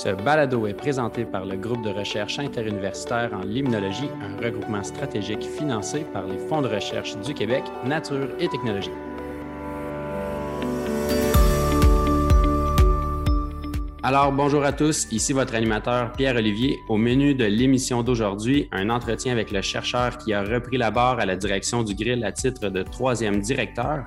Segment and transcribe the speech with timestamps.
[0.00, 5.42] Ce balado est présenté par le groupe de recherche interuniversitaire en limnologie, un regroupement stratégique
[5.42, 8.92] financé par les fonds de recherche du Québec, Nature et Technologie.
[14.04, 16.78] Alors, bonjour à tous, ici votre animateur Pierre-Olivier.
[16.88, 21.18] Au menu de l'émission d'aujourd'hui, un entretien avec le chercheur qui a repris la barre
[21.18, 24.04] à la direction du grill à titre de troisième directeur,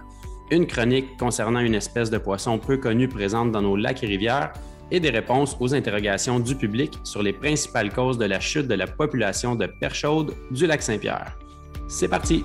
[0.52, 4.54] une chronique concernant une espèce de poisson peu connue présente dans nos lacs et rivières,
[4.92, 8.76] et des réponses aux interrogations du public sur les principales causes de la chute de
[8.76, 11.38] la population de perche chaude du lac Saint-Pierre.
[11.88, 12.44] C'est parti!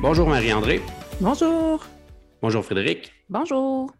[0.00, 0.82] Bonjour Marie-André.
[1.20, 1.86] Bonjour.
[2.42, 3.12] Bonjour Frédéric.
[3.30, 3.90] Bonjour.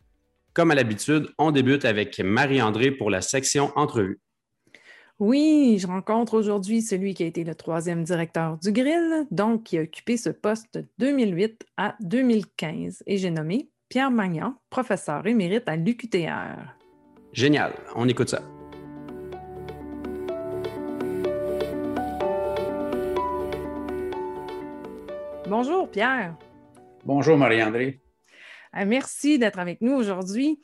[0.52, 4.20] Comme à l'habitude, on débute avec Marie-André pour la section entrevue.
[5.18, 9.78] Oui, je rencontre aujourd'hui celui qui a été le troisième directeur du Grill, donc qui
[9.78, 15.68] a occupé ce poste de 2008 à 2015, et j'ai nommé Pierre Magnan, professeur émérite
[15.68, 16.74] à l'UQTR.
[17.32, 18.42] Génial, on écoute ça.
[25.46, 26.36] Bonjour Pierre.
[27.04, 28.00] Bonjour Marie-André.
[28.76, 30.60] Euh, merci d'être avec nous aujourd'hui.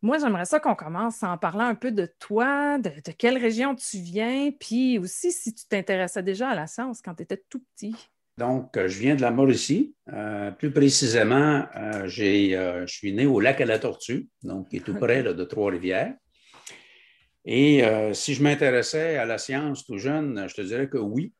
[0.00, 3.74] Moi, j'aimerais ça qu'on commence en parlant un peu de toi, de, de quelle région
[3.74, 7.64] tu viens, puis aussi si tu t'intéressais déjà à la science quand tu étais tout
[7.74, 7.96] petit.
[8.38, 9.96] Donc, euh, je viens de la Mauricie.
[10.12, 14.80] Euh, plus précisément, euh, je suis né au lac à la Tortue, donc qui est
[14.80, 16.14] tout près de Trois-Rivières.
[17.44, 21.32] Et si je m'intéressais à la science tout jeune, je te dirais que oui.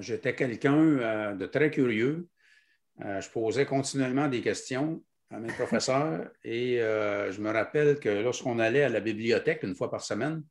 [0.00, 2.28] J'étais quelqu'un de très curieux.
[2.98, 8.84] je posais continuellement des questions à mes professeurs et je me rappelle que lorsqu'on allait
[8.84, 10.42] à la bibliothèque une fois par semaine,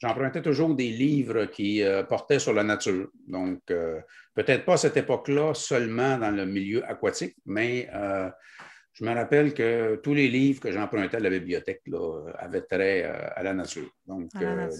[0.00, 3.08] j'empruntais toujours des livres qui euh, portaient sur la nature.
[3.26, 4.00] Donc, euh,
[4.34, 8.30] peut-être pas à cette époque-là seulement dans le milieu aquatique, mais euh,
[8.94, 11.82] je me rappelle que tous les livres que j'empruntais à la bibliothèque
[12.38, 13.88] avaient trait à la nature.
[14.06, 14.30] Donc,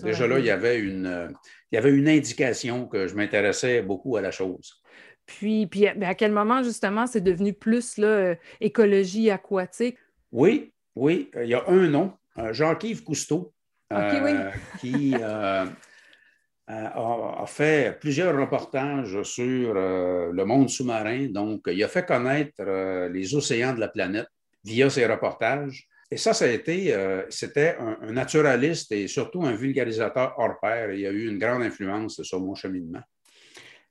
[0.02, 1.32] déjà là, il y, avait une,
[1.70, 4.82] il y avait une indication que je m'intéressais beaucoup à la chose.
[5.26, 9.96] Puis, puis à quel moment, justement, c'est devenu plus là, écologie aquatique?
[10.32, 11.30] Oui, oui.
[11.40, 12.12] Il y a un nom,
[12.50, 13.54] Jean-Yves Cousteau,
[13.92, 15.66] euh, qui euh,
[16.68, 21.26] a, fait plusieurs reportages sur euh, le monde sous-marin.
[21.26, 22.62] Donc, il a fait connaître
[23.08, 24.28] les océans de la planète
[24.64, 25.88] via ses reportages.
[26.12, 26.94] Et ça, ça a été,
[27.28, 30.92] c'était un, naturaliste et surtout un vulgarisateur hors pair.
[30.92, 33.02] Il a eu une grande influence sur mon cheminement.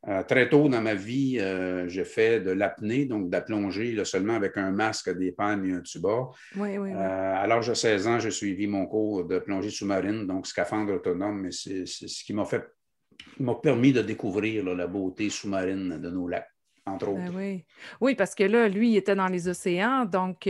[0.08, 4.02] Euh, très tôt dans ma vie, euh, j'ai fait de l'apnée, donc de la plongée
[4.06, 6.30] seulement avec un masque, des pannes et un tuba.
[6.56, 10.26] Oui, oui, euh, à l'âge de 16 ans, j'ai suivi mon cours de plongée sous-marine,
[10.26, 12.64] donc scaphandre autonome, mais c'est ce qui m'a fait
[13.40, 16.48] m'a permis de découvrir la beauté sous-marine de nos lacs.
[16.86, 17.38] Entre ben autres.
[17.38, 17.66] oui.
[18.02, 20.06] oui, parce que là, lui, il était dans les océans.
[20.06, 20.50] Donc,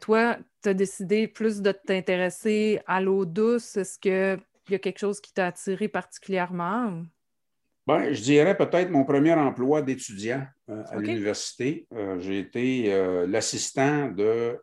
[0.00, 3.76] toi, tu as décidé plus de t'intéresser à l'eau douce.
[3.76, 7.04] Est-ce qu'il y a quelque chose qui t'a attiré particulièrement?
[7.88, 11.86] Ben, je dirais peut-être mon premier emploi d'étudiant euh, à l'université.
[11.94, 14.58] Euh, j'ai été euh, l'assistant de,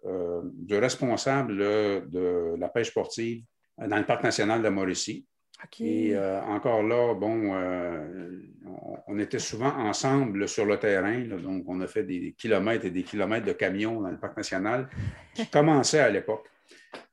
[0.53, 3.43] du responsable de la pêche sportive
[3.79, 5.25] dans le Parc national de Mauricie.
[5.79, 7.55] Et encore là, bon,
[9.07, 11.21] on, était souvent ensemble sur le terrain.
[11.21, 14.87] donc, on a fait des kilomètres et des kilomètres de camions dans le Parc national
[15.33, 16.47] qui commençait à l'époque.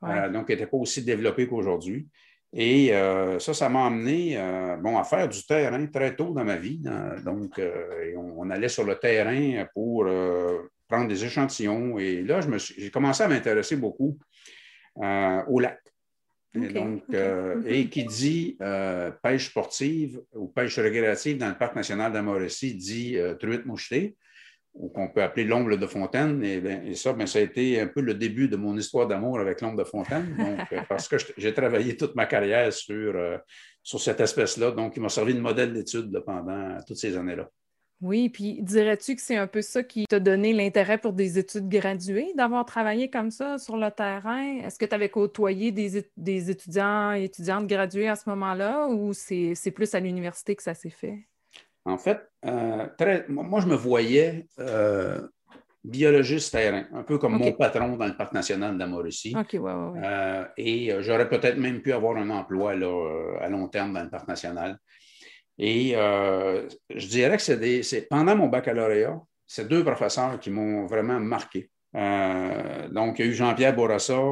[0.02, 2.06] donc, il n'était pas aussi développé qu'aujourd'hui.
[2.54, 6.44] Et euh, ça, ça m'a amené euh, bon, à faire du terrain très tôt dans
[6.44, 6.82] ma vie.
[7.24, 10.06] donc, euh, on, allait sur le terrain pour
[10.86, 11.98] prendre des échantillons.
[11.98, 14.18] Et là, j'ai commencé à m'intéresser beaucoup
[14.96, 15.78] au lac.
[16.54, 17.04] Et, donc,
[17.66, 18.58] et qui dit
[19.22, 24.16] pêche sportive ou pêche récréative dans le parc national d'Amorecy dit truite mouchetée
[24.74, 26.42] ou qu'on peut appeler l'ombre de Fontaine.
[26.44, 29.38] Et, ben, ça, ben, ça a été un peu le début de mon histoire d'amour
[29.38, 30.34] avec l'ombre de Fontaine.
[30.38, 33.38] Donc, euh, parce que j'ai travaillé toute ma carrière sur, euh,
[33.82, 34.70] sur cette espèce-là.
[34.70, 37.48] Donc, il m'a servi de modèle d'étude pendant toutes ces années-là.
[38.00, 41.68] Oui, puis dirais-tu que c'est un peu ça qui t'a donné l'intérêt pour des études
[41.68, 44.58] graduées, d'avoir travaillé comme ça sur le terrain?
[44.58, 49.12] Est-ce que tu avais côtoyé des, des étudiants et étudiantes gradués à ce moment-là ou
[49.12, 51.28] c'est plus à l'université que ça s'est fait?
[51.84, 52.86] En fait, euh,
[53.28, 55.20] moi, je me voyais euh,
[55.82, 59.34] biologiste terrain, un peu comme mon patron dans le Parc national de la Mauricie.
[59.96, 64.28] Euh, et j'aurais peut-être même pu avoir un emploi à long terme dans le Parc
[64.28, 64.78] national.
[65.58, 67.42] Et je dirais que
[67.82, 71.68] c'est pendant mon baccalauréat, c'est deux professeurs qui m'ont vraiment marqué.
[71.92, 74.22] donc, il y a eu Jean-Pierre Bourassa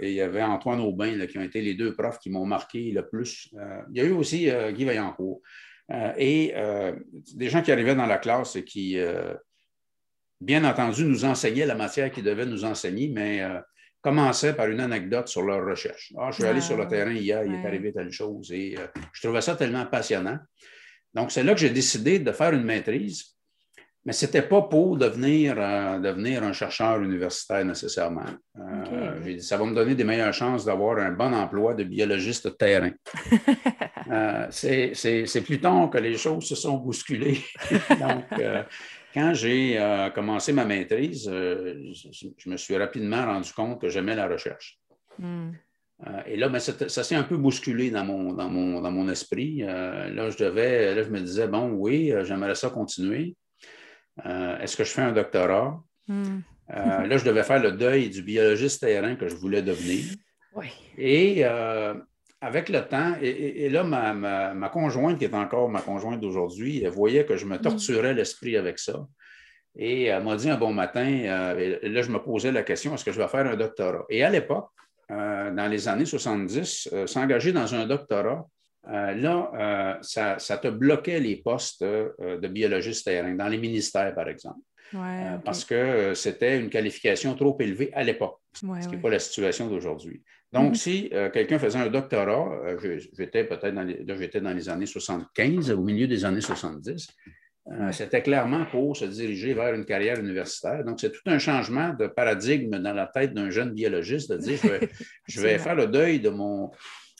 [0.00, 2.92] et il y avait Antoine Aubin qui ont été les deux profs qui m'ont marqué
[2.92, 3.48] le plus.
[3.90, 5.40] il y a eu aussi Guy Vaillancourt.
[5.92, 6.92] Euh, et euh,
[7.34, 9.34] des gens qui arrivaient dans la classe et qui, euh,
[10.40, 13.42] bien entendu, nous enseignaient la matière qu'ils devaient nous enseigner, mais
[14.00, 16.12] commençait par une anecdote sur leur recherche.
[16.16, 18.76] Ah, je suis allé sur le terrain hier, il est arrivé telle chose et
[19.12, 20.38] je trouvais ça tellement passionnant.
[21.12, 23.36] Donc, c'est là que j'ai décidé de faire une maîtrise,
[24.04, 25.56] mais ce n'était pas pour devenir,
[26.00, 28.24] devenir un chercheur universitaire nécessairement.
[29.22, 32.46] J'ai dit, ça va me donner des meilleures chances d'avoir un bon emploi de biologiste
[32.46, 32.92] de terrain.
[34.50, 37.40] c'est plus tard que les choses se sont bousculées.
[38.00, 38.24] Donc,
[39.12, 44.14] quand j'ai euh, commencé ma maîtrise, euh, je, me suis rapidement rendu compte que j'aimais
[44.14, 44.78] la recherche.
[45.18, 45.50] Hmm.
[46.06, 49.08] Euh, et là, ben, ça, s'est un peu bousculé dans mon, dans mon, dans mon
[49.08, 49.58] esprit.
[49.58, 53.36] là, je devais, là, je me disais, bon, oui, j'aimerais ça continuer.
[54.24, 55.80] Est-ce que je fais un doctorat?
[56.08, 56.40] Hmm.
[56.68, 60.04] là, je devais faire le deuil du biologiste terrain que je voulais devenir.
[60.54, 60.66] Oui.
[60.98, 61.44] Et
[62.40, 67.26] avec le temps, et, là, ma, conjointe, qui est encore ma conjointe d'aujourd'hui, elle voyait
[67.26, 67.60] que je me mm.
[67.60, 69.06] torturais l'esprit avec ça.
[69.76, 73.04] Et elle m'a dit un bon matin, euh, là, je me posais la question, est-ce
[73.04, 74.04] que je vais faire un doctorat?
[74.08, 74.70] Et à l'époque,
[75.10, 78.46] euh, dans les années 70, euh, s'engager dans un doctorat,
[78.84, 84.60] là, ça, te bloquait les postes de biologiste terrain, dans les ministères, par exemple.
[85.44, 89.68] Parce que c'était une qualification trop élevée à l'époque, ce qui n'est pas la situation
[89.68, 90.22] d'aujourd'hui.
[90.52, 90.76] Donc, mm-hmm.
[90.76, 95.70] si euh, quelqu'un faisait un doctorat, euh, j'étais peut-être dans, les, dans les années 75,
[95.70, 97.06] au milieu des années 70,
[97.70, 100.84] euh, c'était clairement pour se diriger vers une carrière universitaire.
[100.84, 104.58] Donc, c'est tout un changement de paradigme dans la tête d'un jeune biologiste de dire
[105.28, 106.72] je vais, faire le deuil de mon,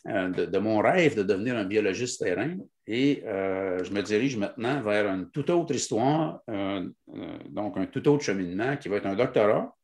[0.07, 2.57] de, mon rêve de devenir un biologiste terrain
[2.87, 8.77] et je me dirige maintenant vers une toute autre histoire, donc un tout autre cheminement
[8.77, 9.75] qui va être un doctorat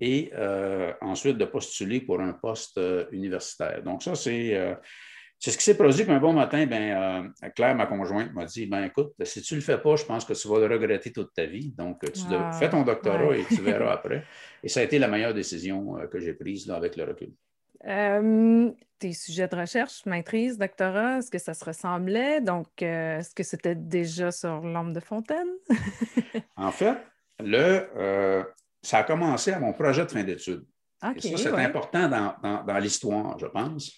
[0.00, 3.82] et euh, ensuite de postuler pour un poste euh, universitaire.
[3.82, 4.56] Donc, ça, c'est.
[4.56, 4.74] Euh,
[5.38, 6.04] c'est ce qui s'est produit.
[6.04, 9.58] Puis un bon matin, ben, Claire, ma conjointe, m'a dit ben, écoute, si tu ne
[9.58, 11.74] le fais pas, je pense que tu vas le regretter toute ta vie.
[11.76, 14.24] Donc, tu ah, fais ton doctorat et tu verras après.
[14.62, 17.32] Et ça a été la meilleure décision que j'ai prise là, avec le recul.
[17.82, 22.40] Tes sujets de recherche, maîtrise, doctorat, est-ce que ça se ressemblait?
[22.40, 25.48] Donc, est-ce que c'était déjà sur l'ombre de fontaine?
[26.56, 26.96] en fait,
[27.40, 28.44] le,
[28.82, 30.64] ça a commencé à mon projet de fin d'études.
[31.00, 33.92] ça, c'est important dans, l'histoire, je pense.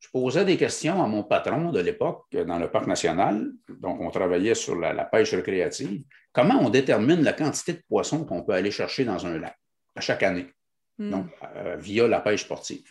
[0.00, 3.50] Je posais des questions à mon patron de l'époque dans le parc national.
[3.68, 6.04] Donc, on travaillait sur la, pêche récréative.
[6.32, 9.58] Comment on détermine la quantité de poissons qu'on peut aller chercher dans un lac
[9.96, 10.52] à chaque année,
[10.98, 11.10] hmm.
[11.10, 11.26] donc
[11.56, 12.88] euh, via la pêche sportive?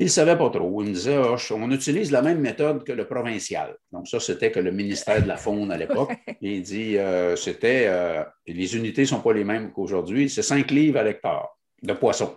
[0.00, 0.82] Il ne savait pas trop.
[0.82, 3.76] Il me disait, oh, on utilise la même méthode que le provincial.
[3.90, 6.12] Donc, ça, c'était que le ministère de la Faune à l'époque.
[6.40, 10.70] Il dit, euh, c'était, euh, les unités ne sont pas les mêmes qu'aujourd'hui, c'est 5
[10.70, 11.48] livres à l'hectare
[11.82, 12.36] de poissons.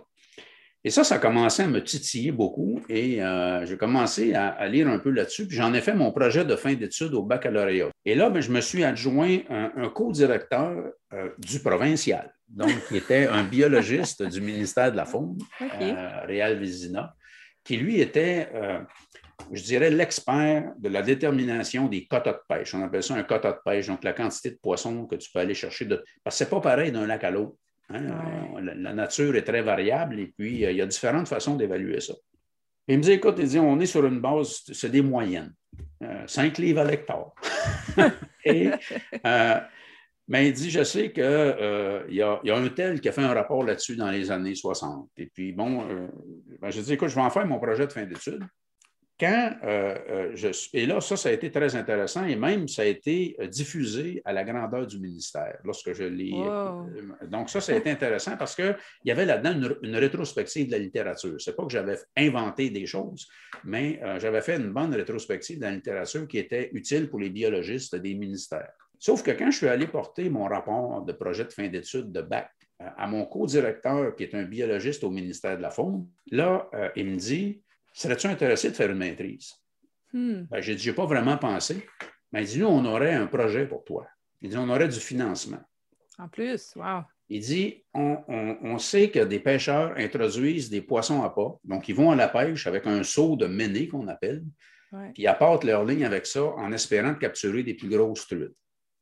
[0.84, 4.88] Et ça, ça a commencé à me titiller beaucoup et euh, j'ai commencé à, lire
[4.88, 5.46] un peu là-dessus.
[5.46, 7.90] Puis j'en ai fait mon projet de fin d'études au baccalauréat.
[8.04, 10.90] Et là, ben, je me suis adjoint un, co-directeur
[11.38, 15.38] du provincial, donc qui était un biologiste du ministère de la Faune,
[16.26, 17.14] Réal Vézina
[17.64, 18.80] qui lui était, euh,
[19.52, 22.74] je dirais, l'expert de la détermination des quotas de pêche.
[22.74, 25.40] On appelle ça un quota de pêche, donc la quantité de poissons que tu peux
[25.40, 25.84] aller chercher.
[25.84, 26.02] De...
[26.24, 27.56] Parce que ce n'est pas pareil d'un lac à l'autre.
[27.90, 28.02] Hein.
[28.60, 32.14] La, nature est très variable et puis euh, il y a différentes façons d'évaluer ça.
[32.88, 35.52] il me dit, écoute, il dit, on est sur une base, c'est des moyennes.
[36.26, 37.32] 5 euh, livres à l'hectare.
[38.44, 38.70] et
[40.28, 43.34] mais il dit, je sais qu'il euh, y, a, un tel qui a fait un
[43.34, 45.08] rapport là-dessus dans les années 60.
[45.16, 46.06] Et puis, bon, euh,
[46.60, 48.44] ben, je dis, écoute, je vais en faire mon projet de fin d'études.
[49.18, 52.86] Quand euh, je Et là, ça, ça a été très intéressant et même ça a
[52.86, 56.32] été diffusé à la grandeur du ministère lorsque je l'ai.
[57.28, 60.72] Donc, ça, ça a été intéressant parce qu'il y avait là-dedans une, une, rétrospective de
[60.72, 61.40] la littérature.
[61.40, 63.28] Ce n'est pas que j'avais inventé des choses,
[63.64, 67.94] mais j'avais fait une bonne rétrospective de la littérature qui était utile pour les biologistes
[67.94, 68.72] des ministères.
[69.02, 72.22] Sauf que quand je suis allé porter mon rapport de projet de fin d'études de
[72.22, 76.70] bac euh, à mon co-directeur, qui est un biologiste au ministère de la Faune, là,
[76.72, 77.60] euh, il me dit
[77.92, 79.54] Serais-tu intéressé de faire une maîtrise?
[80.12, 80.42] Hmm.
[80.48, 81.84] ben, J'ai dit J'ai pas vraiment pensé.
[82.30, 84.06] Mais il dit Nous, on aurait un projet pour toi.
[84.40, 85.58] Il dit On aurait du financement.
[86.16, 87.00] En plus, wow.
[87.28, 91.58] Il dit on, sait que des pêcheurs introduisent des poissons à pas.
[91.64, 94.44] Donc, ils vont à la pêche avec un seau de méné qu'on appelle,
[95.14, 98.54] puis ils apportent leur ligne avec ça en espérant capturer des plus grosses truites.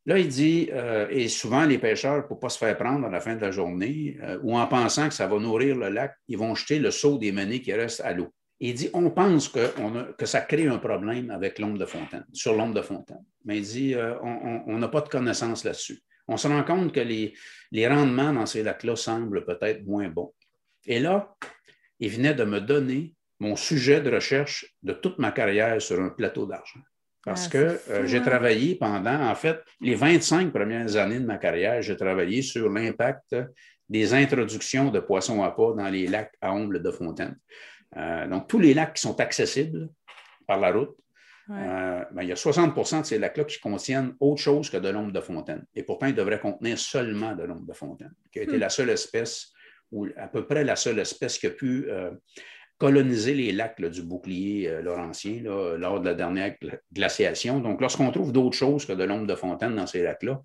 [0.06, 3.10] Là, il dit, euh, et souvent les pêcheurs, pour ne pas se faire prendre à
[3.10, 6.14] la fin de la journée, euh, ou en pensant que ça va nourrir le lac,
[6.26, 8.32] ils vont jeter le seau des menées qui restent à l'eau.
[8.60, 12.74] Il dit, on pense que, ça crée un problème avec l'ombre de fontaine, sur l'ombre
[12.74, 13.24] de fontaine.
[13.44, 16.02] Mais il dit, euh, on n'a pas de connaissances là-dessus.
[16.28, 17.34] On se rend compte que les,
[17.72, 20.32] les rendements dans ces lacs-là semblent peut-être moins bons.
[20.86, 21.34] Et là,
[21.98, 26.10] il venait de me donner mon sujet de recherche de toute ma carrière sur un
[26.10, 26.80] plateau d'argent.
[27.24, 28.22] Parce Ah, que euh, j'ai hein?
[28.22, 33.36] travaillé pendant, en fait, les 25 premières années de ma carrière, j'ai travaillé sur l'impact
[33.88, 37.36] des introductions de poissons à pas dans les lacs à Omble de Fontaine.
[37.96, 39.88] Euh, donc, tous les lacs qui sont accessibles
[40.46, 40.96] par la route,
[41.48, 41.56] Ouais.
[41.58, 44.88] euh, ben, il y a 60% de ces lacs-là qui contiennent autre chose que de
[44.88, 45.64] l'ombre de fontaine.
[45.74, 48.60] Et pourtant, ils devraient contenir seulement de l'ombre de fontaine, qui a été Hmm.
[48.60, 49.50] la seule espèce,
[49.90, 51.88] ou à peu près la seule espèce qui a pu
[52.80, 57.60] coloniser les lacs là, du bouclier euh, laurentien là, lors de la dernière gla- glaciation.
[57.60, 60.40] Donc, lorsqu'on trouve d'autres choses que de l'ombre de fontaine dans ces lacs-là,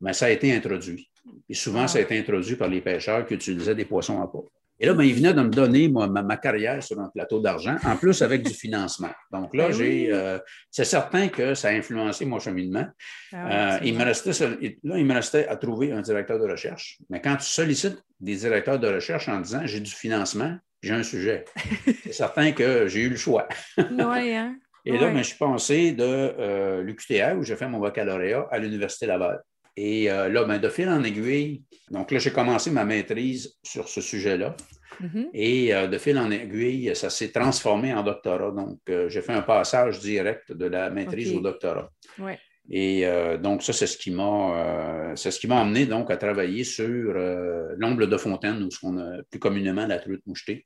[0.00, 1.10] ben, ça a été introduit.
[1.48, 1.88] Et souvent, Ah.
[1.88, 4.40] ça a été introduit par les pêcheurs qui utilisaient des poissons à pas.
[4.80, 7.38] Et là, ben, il venait de me donner moi, ma, ma carrière sur un plateau
[7.40, 9.12] d'argent, en plus avec du financement.
[9.30, 10.38] Donc là, Ben j'ai, euh,
[10.70, 12.86] c'est certain que ça a influencé mon cheminement.
[13.32, 13.98] Ah ouais, Euh, il, absolument.
[14.00, 16.98] me restait, seul- là, il me restait à trouver un directeur de recherche.
[17.10, 21.02] Mais quand tu sollicites des directeurs de recherche en disant j'ai du financement, j'ai un
[21.02, 21.44] sujet,
[22.04, 23.48] c'est certain que j'ai eu le choix.
[23.78, 24.56] Ouais, hein?
[24.86, 28.58] Et là, ben, je suis passé de euh, l'UQTR, où j'ai fait mon baccalauréat, à
[28.58, 29.40] l'Université Laval.
[29.76, 33.88] Et euh, là, ben, de fil en aiguille, donc là, j'ai commencé ma maîtrise sur
[33.88, 34.54] ce sujet-là.
[35.00, 35.30] Mhm.
[35.32, 38.52] Et euh, de fil en aiguille, ça s'est transformé en doctorat.
[38.52, 41.90] Donc, euh, j'ai fait un passage direct de la maîtrise au doctorat.
[42.18, 42.38] Ouais.
[42.70, 46.16] Et euh, donc, ça, c'est ce qui m'a euh, ce qui m'a amené donc à
[46.16, 50.64] travailler sur euh, l'omble de fontaine, ou ce qu'on a plus communément la truite mouchetée,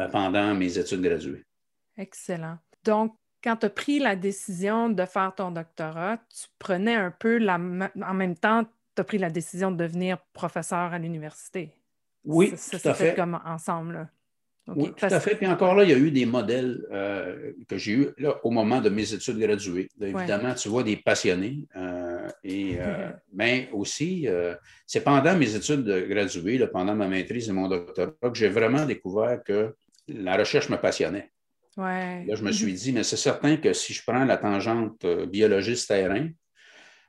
[0.00, 1.44] euh, pendant mes études graduées.
[1.96, 2.58] Excellent.
[2.84, 3.14] Donc,
[3.44, 7.54] quand tu as pris la décision de faire ton doctorat, tu prenais un peu la...
[7.56, 8.64] En même temps,
[8.96, 11.72] tu as pris la décision de devenir professeur à l'université.
[12.24, 13.16] Oui, Ça, ça tout à s'est fait fait.
[13.16, 13.94] comme ensemble.
[13.94, 14.08] là.
[14.68, 15.34] Oui, tout à fait.
[15.34, 18.50] Puis encore là, il y a eu des modèles euh, que j'ai eus là, au
[18.50, 19.88] moment de mes études graduées.
[19.98, 21.66] Là, évidemment, tu vois des passionnés.
[21.76, 24.28] euh, et, euh, mais aussi,
[24.86, 28.84] c'est pendant mes études graduées, là, pendant ma maîtrise et mon doctorat, que j'ai vraiment
[28.86, 29.74] découvert que
[30.08, 31.30] la recherche me passionnait.
[31.76, 32.24] Ouais.
[32.26, 35.26] Là, je me suis dit, mais c'est certain que si je prends la tangente euh,
[35.26, 36.28] biologiste-terrain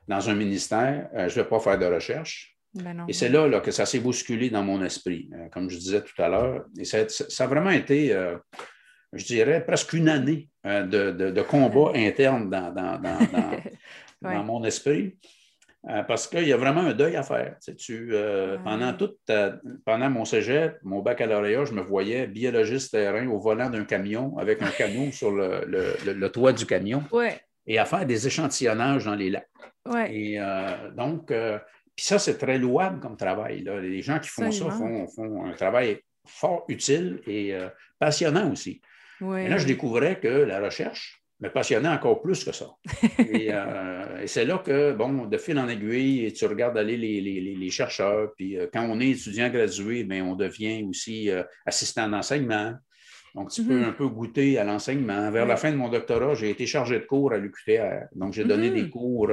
[0.08, 2.53] dans un ministère, je ne vais pas faire de recherche.
[2.74, 3.04] Ben.
[3.08, 6.02] Et c'est là, là, que ça s'est bousculé dans mon esprit, euh, comme je disais
[6.02, 6.64] tout à l'heure.
[6.78, 8.36] Et ça, ça a vraiment été, euh,
[9.12, 13.50] je dirais, presque une année euh, de, de- de combat interne dans, dans- dans- dans-
[14.22, 14.34] Ouais.
[14.36, 15.18] dans mon esprit.
[16.08, 17.56] parce qu'il y a vraiment un deuil à faire.
[17.62, 18.56] Tu sais, tu, Ouais.
[18.64, 23.68] pendant, toute ta- pendant mon cégep, mon baccalauréat, je me voyais biologiste terrain au volant
[23.68, 27.78] d'un camion avec un canot sur le, le- le- le toit du camion Ouais, et
[27.78, 29.50] à faire des échantillonnages dans les lacs.
[30.08, 30.38] Et
[30.96, 31.30] donc,
[31.96, 33.62] puis ça, c'est très louable comme travail.
[33.62, 33.80] là.
[33.80, 38.80] Les gens qui font ça font, font un travail fort utile et euh, passionnant aussi.
[39.20, 42.66] Et là, je découvrais que la recherche me passionnait encore plus que ça.
[43.18, 47.20] et euh, et c'est là que, bon, de fil en aiguille, tu regardes aller les,
[47.20, 48.32] les- les- les chercheurs.
[48.36, 51.30] Puis euh, quand on est étudiant gradué, bien, on devient aussi
[51.66, 52.74] assistant d'enseignement.
[53.34, 53.84] Donc, tu peux Mhm.
[53.84, 55.28] un peu goûter à l'enseignement.
[55.32, 58.06] Vers la fin de mon doctorat, j'ai été chargé de cours à l'UQTR.
[58.14, 58.74] Donc, j'ai donné Mhm.
[58.76, 59.28] des cours,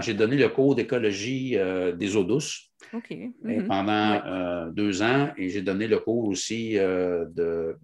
[0.00, 3.66] j'ai donné le cours d'écologie euh, des eaux douces Mhm.
[3.66, 4.22] pendant Ouais.
[4.26, 7.76] euh, deux ans et j'ai donné le cours aussi euh, de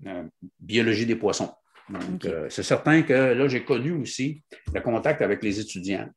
[0.60, 1.52] biologie des poissons.
[1.90, 6.08] Donc, c'est certain que là, j'ai connu aussi le contact avec les étudiants.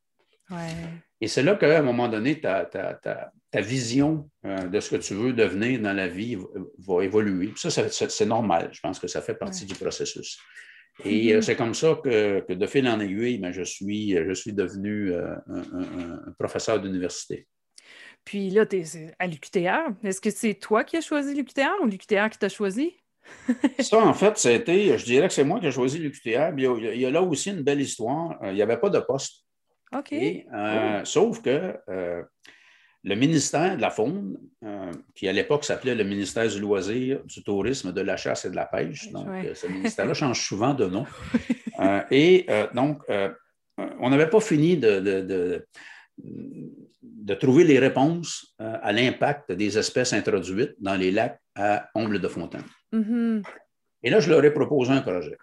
[0.50, 0.56] Ouais.
[1.20, 4.88] Et c'est là qu'à un moment donné, ta, ta- ta- ta vision euh, de ce
[4.90, 6.44] que tu veux devenir dans la vie va,
[6.78, 7.48] va évoluer.
[7.48, 8.70] Puis ça, ça- ça- c'est normal.
[8.72, 10.38] Je pense que ça fait partie du processus.
[11.04, 14.32] Et euh, c'est comme ça que, que de fil en aiguille, ben, je, suis, je
[14.32, 17.46] suis devenu euh, un, un- un professeur d'université.
[18.24, 19.90] Puis là, tu es à l'UQTR.
[20.04, 22.96] Est-ce que c'est toi qui as choisi l'UQTR ou l'UQTR qui t'a choisi?
[23.80, 26.52] Ça, en fait, c'était, je dirais que c'est moi qui ai choisi l'UQTR.
[26.56, 28.42] Il, y a- il y a là aussi une belle histoire.
[28.42, 29.44] Euh, Il n'y avait pas de poste.
[29.96, 30.12] OK.
[30.12, 32.22] Et, euh, Sauf que euh,
[33.08, 37.42] le ministère de la Faune, euh, qui à l'époque s'appelait le ministère du loisir, du
[37.42, 39.48] tourisme, de la chasse et de la pêche, donc Ouais.
[39.48, 41.04] euh, ce ministère-là change souvent de nom.
[41.80, 43.04] Euh, et euh, donc,
[44.00, 45.64] on n'avait pas fini de, de- de-
[47.02, 52.26] de trouver les réponses à l'impact des espèces introduites dans les lacs à Omble de
[52.26, 52.64] Fontaine.
[52.90, 53.42] Mhm.
[54.02, 55.36] Et là, je leur ai proposé un projet.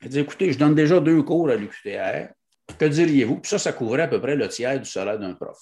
[0.00, 2.32] J'ai dit, écoutez, je donne déjà deux cours à l'UQTR.
[2.76, 3.36] Que diriez-vous?
[3.40, 5.56] Puis ça, ça couvrait à peu près le tiers du salaire d'un prof.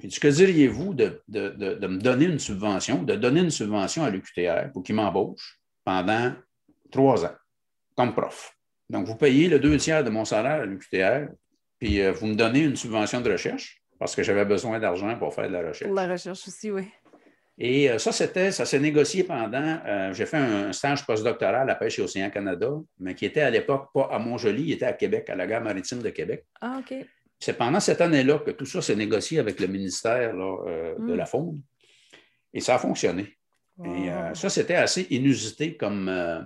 [0.00, 3.50] J'ai dit, que diriez-vous de, de- de- de me donner une subvention, de donner une
[3.50, 6.32] subvention à l'UQTR pour qu'il m'embauche pendant
[6.90, 7.34] trois ans
[7.96, 8.56] comme prof?
[8.88, 11.28] Donc, vous payez le deux tiers de mon salaire à l'UQTR,
[11.78, 15.34] puis euh, vous me donnez une subvention de recherche parce que j'avais besoin d'argent pour
[15.34, 15.84] faire de la recherche.
[15.88, 16.88] Pour la recherche aussi, oui.
[17.62, 19.78] Et euh, ça, c'était, ça s'est négocié pendant.
[19.86, 23.50] euh, j'ai fait un stage postdoctoral à Pêche et Océan Canada, mais qui était à
[23.50, 26.46] l'époque pas à Montjoli, il était à Québec, à la gare maritime de Québec.
[26.62, 26.94] Ah, OK.
[27.40, 31.14] C'est pendant cette année-là que tout ça s'est négocié avec le ministère là, euh, de
[31.14, 31.62] la Faune.
[32.52, 33.38] Et ça a fonctionné.
[33.82, 36.42] Et euh, ça, c'était assez inusité comme euh,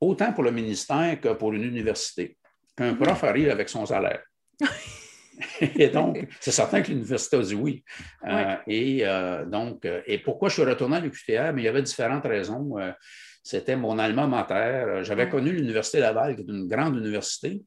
[0.00, 2.38] autant pour le ministère que pour une université.
[2.74, 4.22] qu'un prof arrive avec son salaire.
[5.60, 7.84] et donc, c'est certain que l'université a dit oui.
[8.66, 9.04] Et
[9.46, 11.52] donc, et pourquoi je suis retourné à l'UQTR?
[11.52, 12.76] Mais il y avait différentes raisons.
[13.42, 15.00] C'était mon alma mater.
[15.02, 17.60] J'avais connu l'Université Laval, qui est une grande université,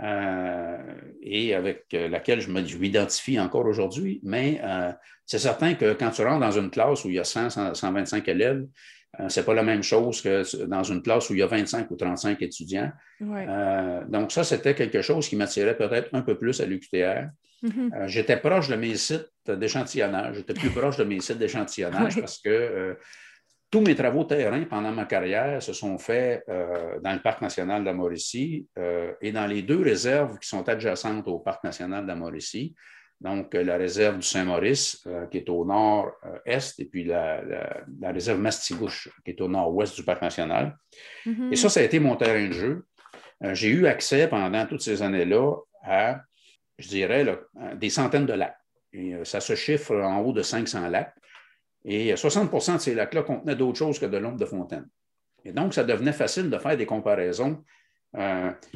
[0.00, 4.20] et avec laquelle je m'identifie encore aujourd'hui.
[4.22, 4.60] Mais
[5.26, 8.26] c'est certain que quand tu rentres dans une classe où il y a 100, 125
[8.28, 8.66] élèves,
[9.20, 11.46] euh, ce n'est pas la même chose que dans une classe où il y a
[11.46, 12.90] 25 ou 35 étudiants.
[13.20, 17.28] Euh, donc, ça, c'était quelque chose qui m'attirait peut-être un peu plus à l'UQTR.
[17.62, 17.94] Mm-hmm.
[17.94, 20.36] Euh, j'étais proche de mes sites d'échantillonnage.
[20.36, 22.96] J'étais plus proche de mes sites d'échantillonnage parce que
[23.72, 27.86] tous mes travaux terrain pendant ma carrière se sont faits dans le Parc national de
[27.86, 28.68] la Mauricie
[29.22, 32.74] et dans les deux réserves qui sont adjacentes au Parc national de la Mauricie
[33.22, 37.40] donc la réserve du Saint-Maurice, euh, qui est au nord-est, et puis la,
[38.02, 40.76] réserve Mastigouche, qui est au nord-ouest du Parc national.
[41.24, 41.52] Mm-hmm.
[41.52, 42.84] Et ça, ça a été mon terrain de jeu.
[43.44, 46.20] Euh, j'ai eu accès pendant toutes ces années-là à,
[46.78, 47.24] je dirais,
[47.76, 48.58] des centaines de lacs.
[48.92, 51.14] Et euh, ça se chiffre en haut de 500 lacs.
[51.84, 54.88] Et 60% de ces lacs-là contenaient d'autres choses que de l'ombre de fontaine.
[55.44, 57.62] Et donc, ça devenait facile de faire des comparaisons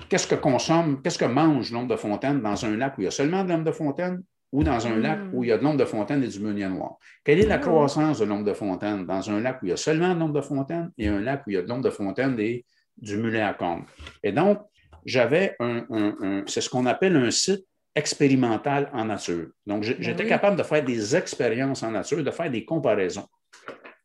[0.09, 3.09] qu'est-ce que consomme, qu'est-ce que mange l'ombre de fontaine dans un lac où il y
[3.09, 4.23] a seulement de l'ombre de fontaine
[4.53, 6.69] ou dans un lac où il y a de l'ombre de fontaine et du meunier
[6.69, 6.97] noir?
[7.25, 7.59] Quelle est la ah.
[7.59, 10.35] croissance de l'ombre de fontaine dans un lac où il y a seulement de l'ombre
[10.35, 12.65] de fontaine et un lac où il y a de l'ombre de fontaine et
[12.97, 13.85] du mulet à cornes?
[14.23, 14.61] Et donc,
[15.05, 19.49] j'avais un, c'est ce qu'on appelle un site expérimental en nature.
[19.67, 23.27] Donc, ben j'étais capable de faire des expériences en nature, de faire des comparaisons.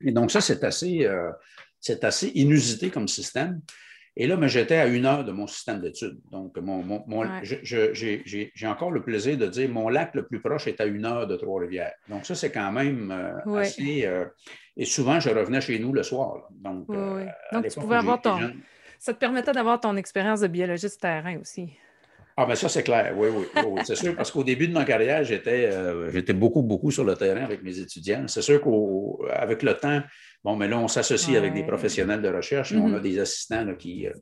[0.04, 1.32] Et donc, ça, c'est assez, euh,
[2.02, 3.62] assez inusité comme système.
[4.16, 6.20] Et là, j'étais à une heure de mon système d'études.
[6.32, 7.04] Donc, mon,
[7.44, 11.28] j'ai encore le plaisir de dire mon lac le plus proche est à une heure
[11.28, 11.94] de Trois-Rivières.
[12.10, 14.06] Donc, ça, c'est quand même euh, assez.
[14.06, 14.26] Euh,
[14.76, 16.50] et souvent, je revenais chez nous le soir.
[16.52, 18.38] Donc, euh, Donc tu pouvais avoir ton.
[19.00, 21.74] Ça te permettait d'avoir ton expérience de biologiste terrain aussi.
[22.42, 23.82] Ah, bien ça, c'est clair, oui, oui.
[23.86, 27.62] c'est sûr, parce qu'au début de ma carrière, j'étais beaucoup, beaucoup sur le terrain avec
[27.64, 28.24] mes étudiants.
[28.28, 30.02] C'est sûr qu'avec le temps,
[30.44, 33.02] Bon, mais là, on s'associe avec des professionnels de recherche et on a mm-hmm.
[33.02, 34.14] des assistants qui, euh,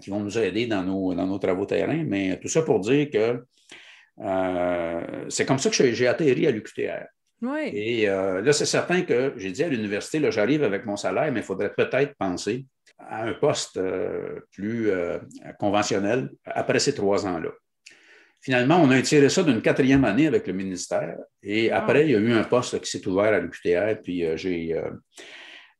[0.00, 2.04] qui vont nous aider dans nos, dans nos travaux terrain.
[2.06, 3.42] Mais tout ça pour dire que
[4.20, 7.06] euh, c'est comme ça que j'ai atterri à l'UQTR.
[7.42, 7.70] Oui.
[7.72, 11.32] Et euh, là, c'est certain que j'ai dit à l'université, là, j'arrive avec mon salaire,
[11.32, 12.66] mais il faudrait peut-être penser
[13.08, 13.80] à un poste
[14.52, 14.90] plus
[15.58, 17.50] conventionnel après ces trois ans-là.
[18.42, 21.16] Finalement, on a tiré ça d'une quatrième année avec le ministère.
[21.42, 22.04] Et après, ah.
[22.04, 24.80] il y a eu un poste qui s'est ouvert à l'UQTR, puis j'ai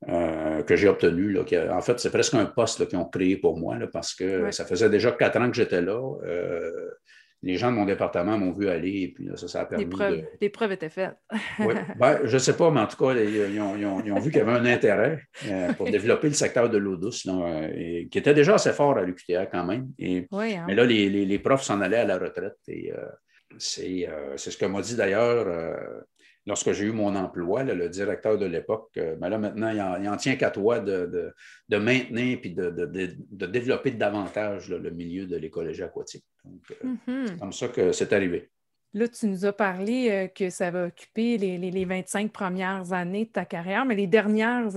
[0.09, 1.31] euh, que j'ai obtenu.
[1.31, 1.45] Là,
[1.77, 4.89] en fait, c'est presque un poste qu'ils ont créé pour moi parce que ça faisait
[4.89, 6.01] déjà quatre ans que j'étais là.
[7.43, 9.85] Euh, les gens de mon département m'ont vu aller et puis ça, ça a permis.
[9.85, 11.17] Les preuves, les preuves étaient faites.
[11.61, 11.75] oui.
[11.99, 14.53] Ben, je ne sais pas, mais en tout cas, ils, ont, vu qu'il y avait
[14.53, 17.29] un intérêt euh, pour développer le secteur de l'eau douce,
[18.11, 19.89] qui était déjà assez fort à l'UQTR quand même.
[19.99, 20.65] Et, hein.
[20.67, 22.57] Mais là, les, les, profs s'en allaient à la retraite.
[22.69, 22.93] Et,
[23.59, 25.47] c'est ce que m'a dit d'ailleurs
[26.47, 30.09] lorsque j'ai eu mon emploi, le directeur de l'époque, mais euh, ben là maintenant, il
[30.09, 31.33] en, tient qu'à toi de,
[31.71, 36.25] maintenir et de, développer davantage le milieu de l'écologie aquatique.
[36.85, 37.27] Euh, mm-hmm.
[37.27, 38.51] C'est comme ça que c'est arrivé.
[38.93, 43.31] Là, tu nous as parlé euh, que ça va occuper les, 25 premières années de
[43.31, 44.69] ta carrière, mais les dernières,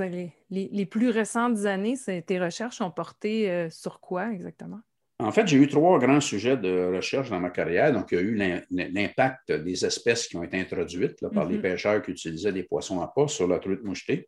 [0.52, 4.82] les, plus récentes années, tes recherches ont porté sur quoi exactement?
[5.20, 7.94] En fait, j'ai eu trois grands sujets de recherche dans ma carrière.
[7.94, 8.36] Donc, il y a eu
[8.72, 11.62] l'impact des espèces qui ont été introduites par les mhm.
[11.62, 14.28] pêcheurs qui utilisaient des poissons à pas sur la truite mouchetée.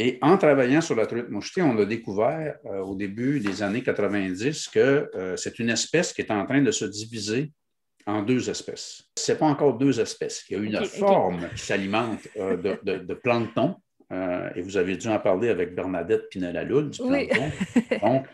[0.00, 3.82] Et en travaillant sur la truite mouchetée, on a découvert euh, au début des années
[3.82, 7.50] 90 que euh, c'est une espèce qui est en train de se diviser
[8.06, 9.02] en deux espèces.
[9.16, 10.44] Ce n'est pas encore deux espèces.
[10.48, 13.74] Il y a une forme qui s'alimente euh, de, plancton.
[14.54, 17.50] et vous avez dû en parler avec Bernadette Pinel-Aloul du plancton.
[18.00, 18.26] Donc,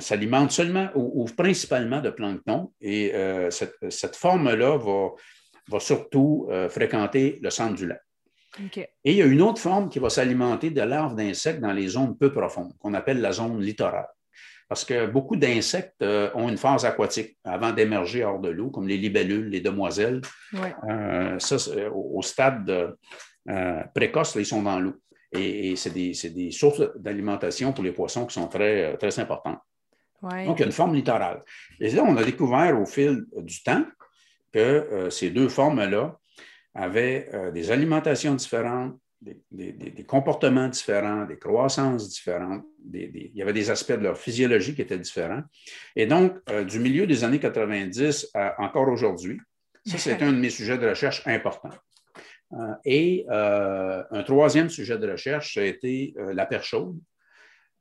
[0.00, 2.70] s'alimente seulement ou, principalement de plancton.
[2.80, 3.12] Et
[3.50, 8.00] cette, forme-là va, surtout fréquenter le centre du lac.
[9.04, 11.88] Et il y a une autre forme qui va s'alimenter de larves d'insectes dans les
[11.88, 14.08] zones peu profondes, qu'on appelle la zone littorale.
[14.68, 18.98] Parce que beaucoup d'insectes ont une phase aquatique avant d'émerger hors de l'eau, comme les
[18.98, 20.20] libellules, les demoiselles.
[21.38, 21.56] ça,
[21.90, 22.94] au stade
[23.94, 24.94] précoce, ils sont dans l'eau.
[25.32, 29.58] Et, c'est des, sources d'alimentation pour les poissons qui sont très, très importantes.
[30.22, 31.42] Donc, il y a une forme littorale.
[31.80, 33.84] Et là, on a découvert au fil du temps
[34.52, 36.18] que euh, ces deux formes-là
[36.74, 42.64] avaient euh, des alimentations différentes, des, comportements différents, des croissances différentes.
[42.92, 45.42] il y avait des aspects de leur physiologie qui étaient différents.
[45.96, 49.40] Et donc, euh, du milieu des années 90 à encore aujourd'hui,
[49.84, 51.74] ça, c'est un de mes sujets de recherche importants.
[52.52, 56.98] Euh, et un troisième sujet de recherche, ça a été la perche chaude.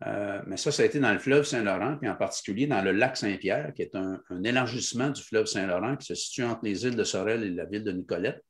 [0.06, 2.92] Euh, mais ça, ça a été dans le fleuve Saint-Laurent, puis en particulier dans le
[2.92, 6.96] lac Saint-Pierre, qui est un, élargissement du fleuve Saint-Laurent qui se situe entre les îles
[6.96, 8.44] de Sorel et la ville de Nicolette.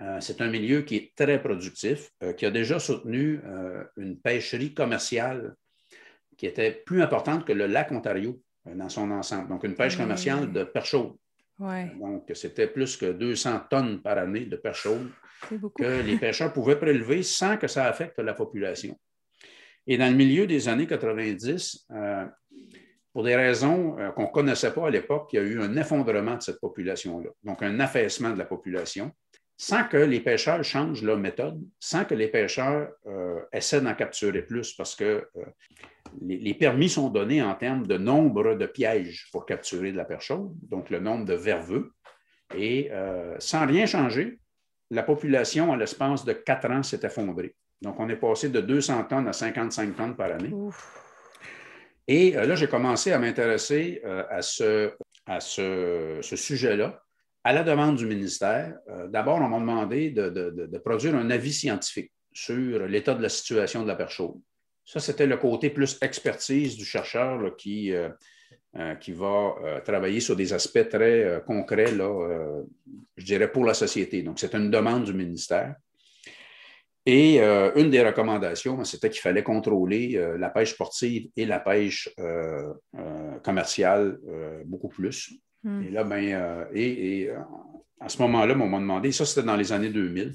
[0.00, 3.40] Euh, c'est un milieu qui est très productif, euh, qui a déjà soutenu
[3.96, 5.54] une pêcherie commerciale
[6.36, 9.48] qui était plus importante que le lac Ontario dans son ensemble.
[9.48, 11.14] Donc, une pêche commerciale de perche chaude.
[11.98, 15.10] Donc, c'était plus que 200 tonnes par année de perche chaude
[15.76, 18.96] que les pêcheurs pouvaient prélever sans que ça affecte la population.
[19.86, 22.26] Et dans le milieu des années 90, euh,
[23.12, 25.74] pour des raisons euh, qu'on ne connaissait pas à l'époque, il y a eu un
[25.76, 29.10] effondrement de cette population-là, donc un affaissement de la population,
[29.58, 34.40] sans que les pêcheurs changent leur méthode, sans que les pêcheurs euh, essaient d'en capturer
[34.40, 35.28] plus, parce que
[36.22, 40.28] les, permis sont donnés en termes de nombre de pièges pour capturer de la perche
[40.28, 41.92] chaude, donc le nombre de verveux.
[42.56, 42.90] Et
[43.40, 44.38] sans rien changer,
[44.90, 47.54] la population, en l'espace de quatre ans, s'est effondrée.
[47.82, 50.52] Donc, on est passé de 200 tonnes à 55 tonnes par année.
[52.06, 54.92] Et euh, là, j'ai commencé à m'intéresser euh, à ce,
[55.26, 57.02] à ce, sujet-là
[57.48, 58.76] à la demande du ministère.
[58.90, 63.82] Euh, d'abord, on m'a demandé de, produire un avis scientifique sur l'état de la situation
[63.82, 64.38] de la perche chaude.
[64.84, 67.92] Ça, c'était le côté plus expertise du chercheur qui,
[69.00, 72.62] qui va travailler sur des aspects très concrets, là,
[73.16, 74.22] je dirais, pour la société.
[74.22, 75.74] Donc, c'est une demande du ministère.
[77.10, 81.46] Et euh, une des recommandations, ben, c'était qu'il fallait contrôler euh, la pêche sportive et
[81.46, 82.74] la pêche euh,
[83.42, 84.18] commerciale
[84.66, 85.32] beaucoup plus.
[85.64, 85.82] Hmm.
[85.82, 87.30] Et là, ben, et,
[88.00, 90.32] à ce moment-là, on m'a demandé, ça c'était dans les années 2000,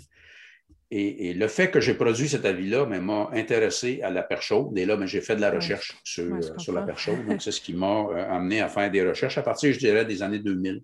[0.95, 4.77] et, le fait que j'ai produit cet avis-là ben, m'a intéressé à la perche chaude.
[4.77, 7.25] Et là, ben, j'ai fait de la recherche sur, sur, la perche chaude.
[7.25, 10.21] Donc, c'est ce qui m'a amené à faire des recherches à partir, je dirais, des
[10.21, 10.83] années 2000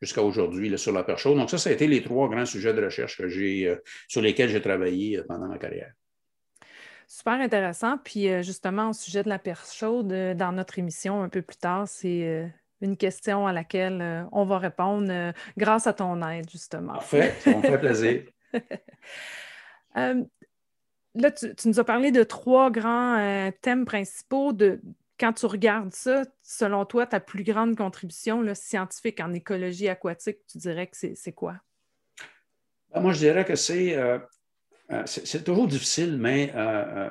[0.00, 1.36] jusqu'à aujourd'hui sur la perche chaude.
[1.36, 3.76] Donc, ça, ça a été les trois grands sujets de recherche que euh,
[4.08, 5.92] sur lesquels j'ai travaillé euh, pendant ma carrière.
[7.06, 7.98] Super intéressant.
[7.98, 11.56] Puis euh, justement, au sujet de la perche chaude, dans notre émission un peu plus
[11.56, 12.48] tard, c'est
[12.80, 16.94] une question à laquelle on va répondre grâce à ton aide, justement.
[16.94, 18.22] Parfait, ça me fait plaisir.
[19.94, 24.80] là, tu, nous as parlé de trois grands thèmes principaux de,
[25.20, 30.58] quand tu regardes ça, selon toi, ta plus grande contribution scientifique en écologie aquatique, tu
[30.58, 31.56] dirais que c'est quoi?
[32.92, 34.18] Ben, moi, je dirais que c'est euh,
[34.90, 35.04] euh,
[35.44, 37.10] toujours difficile, mais euh,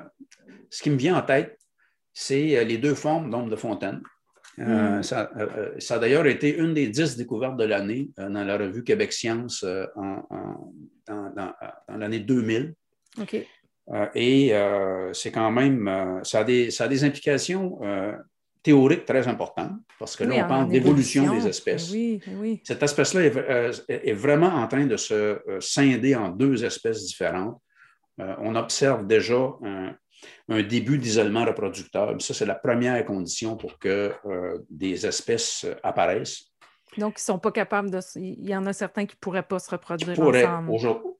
[0.70, 1.58] ce qui me vient en tête,
[2.12, 4.02] c'est les deux formes d'ombre de fontaine.
[4.58, 5.02] Hmm.
[5.02, 9.64] ça, a d'ailleurs été une des dix découvertes de l'année dans la revue Québec Science
[11.06, 11.54] dans,
[11.88, 12.74] l'année 2000.
[13.20, 13.46] OK.
[13.92, 17.80] Euh, et euh, c'est quand même, euh, ça a, des, ça, a des, implications
[18.62, 21.90] théoriques très importantes, parce que là, on parle d'évolution des espèces.
[21.90, 22.60] Oui, oui.
[22.62, 23.22] Cette espèce-là
[23.88, 27.58] est, vraiment en train de se scinder en deux espèces différentes.
[28.18, 29.94] on observe déjà un,
[30.48, 32.20] un début d'isolement reproducteur.
[32.20, 34.12] Ça, c'est la première condition pour que
[34.68, 36.50] des espèces apparaissent.
[36.98, 38.00] Donc, ils ne sont pas capables de.
[38.16, 40.70] Il y en a certains qui ne pourraient pas se reproduire ensemble.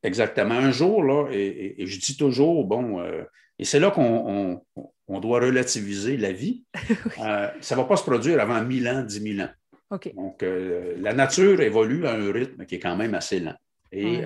[0.03, 0.55] exactement.
[0.55, 3.23] Un jour, là, et, je dis toujours, bon, euh,
[3.59, 6.65] et c'est là qu'on doit relativiser la vie.
[7.21, 9.51] Euh, ça ne va pas se produire avant 1000 ans, 10 000 ans.
[10.15, 13.57] Donc, euh, la nature évolue à un rythme qui est quand même assez lent.
[13.93, 14.23] Et,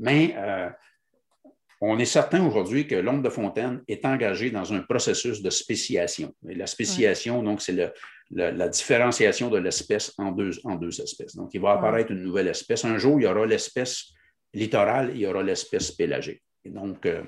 [0.00, 0.34] mais
[1.80, 6.34] on est certain aujourd'hui que l'ombre de fontaine est engagée dans un processus de spéciation.
[6.48, 7.92] Et la spéciation, donc, c'est le,
[8.30, 11.36] la, différenciation de l'espèce en deux, en deux espèces.
[11.36, 12.84] Donc, il va apparaître une nouvelle espèce.
[12.84, 14.06] Un jour, il y aura l'espèce
[14.52, 16.42] littorale, il y aura l'espèce pélagique.
[16.64, 17.22] Et donc, euh,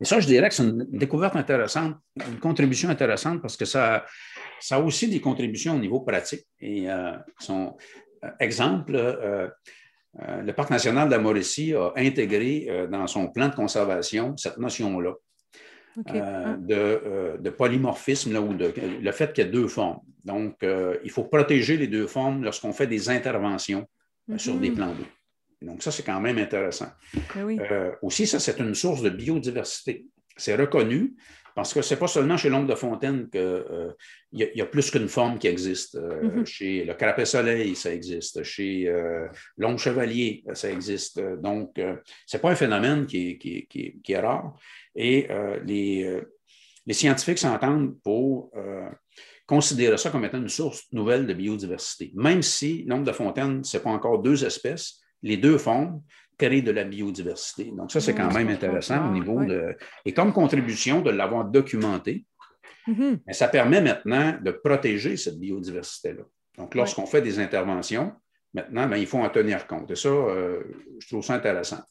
[0.00, 4.04] et ça, je dirais que c'est une découverte intéressante, une contribution intéressante parce que ça,
[4.58, 6.46] ça a aussi des contributions au niveau pratique.
[6.58, 7.76] Et euh, son
[8.24, 9.48] euh,
[10.18, 14.58] exemple, le Parc national de la Mauricie a intégré dans son plan de conservation cette
[14.58, 15.14] notion-là.
[15.98, 16.56] Euh, ah.
[16.70, 20.00] euh, de, polymorphisme, là, ou de, le fait qu'il y a deux formes.
[20.24, 23.88] Donc, euh, il faut protéger les deux formes lorsqu'on fait des interventions
[24.36, 24.76] sur des mhm.
[24.76, 25.06] plans d'eau.
[25.62, 26.86] Donc, ça, c'est quand même intéressant.
[27.34, 30.06] Ben aussi, ça, c'est une source de biodiversité.
[30.36, 31.16] C'est reconnu
[31.54, 33.94] parce que ce n'est pas seulement chez l'ombre de fontaine qu'il
[34.32, 35.98] y, a plus qu'une forme qui existe.
[35.98, 36.46] Mhm.
[36.46, 38.42] Chez le carapé soleil, ça existe.
[38.42, 38.92] Chez
[39.56, 41.20] l'ombre chevalier, ça existe.
[41.40, 43.38] Donc, ce n'est pas un phénomène qui
[44.08, 44.54] est rare.
[44.94, 46.20] Et euh, euh,
[46.86, 48.88] les, scientifiques s'entendent pour euh,
[49.46, 52.12] considérer ça comme étant une source nouvelle de biodiversité.
[52.14, 56.02] Même si l'ombre de fontaine, ce n'est pas encore deux espèces, les deux formes
[56.40, 57.64] créent de la biodiversité.
[57.76, 59.76] Donc, ça, c'est quand même intéressant au niveau de.
[60.04, 62.24] Et comme contribution de l'avoir documenté,
[62.88, 63.32] mm-hmm.
[63.32, 66.22] ça permet maintenant de protéger cette biodiversité-là.
[66.56, 68.12] Donc, lorsqu'on fait des interventions,
[68.54, 69.90] maintenant, ben, il faut en tenir compte.
[69.90, 71.82] Et ça, je trouve ça intéressant.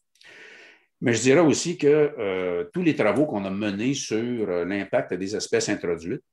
[1.02, 5.70] Mais je dirais aussi que tous les travaux qu'on a menés sur l'impact des espèces
[5.70, 6.24] introduites,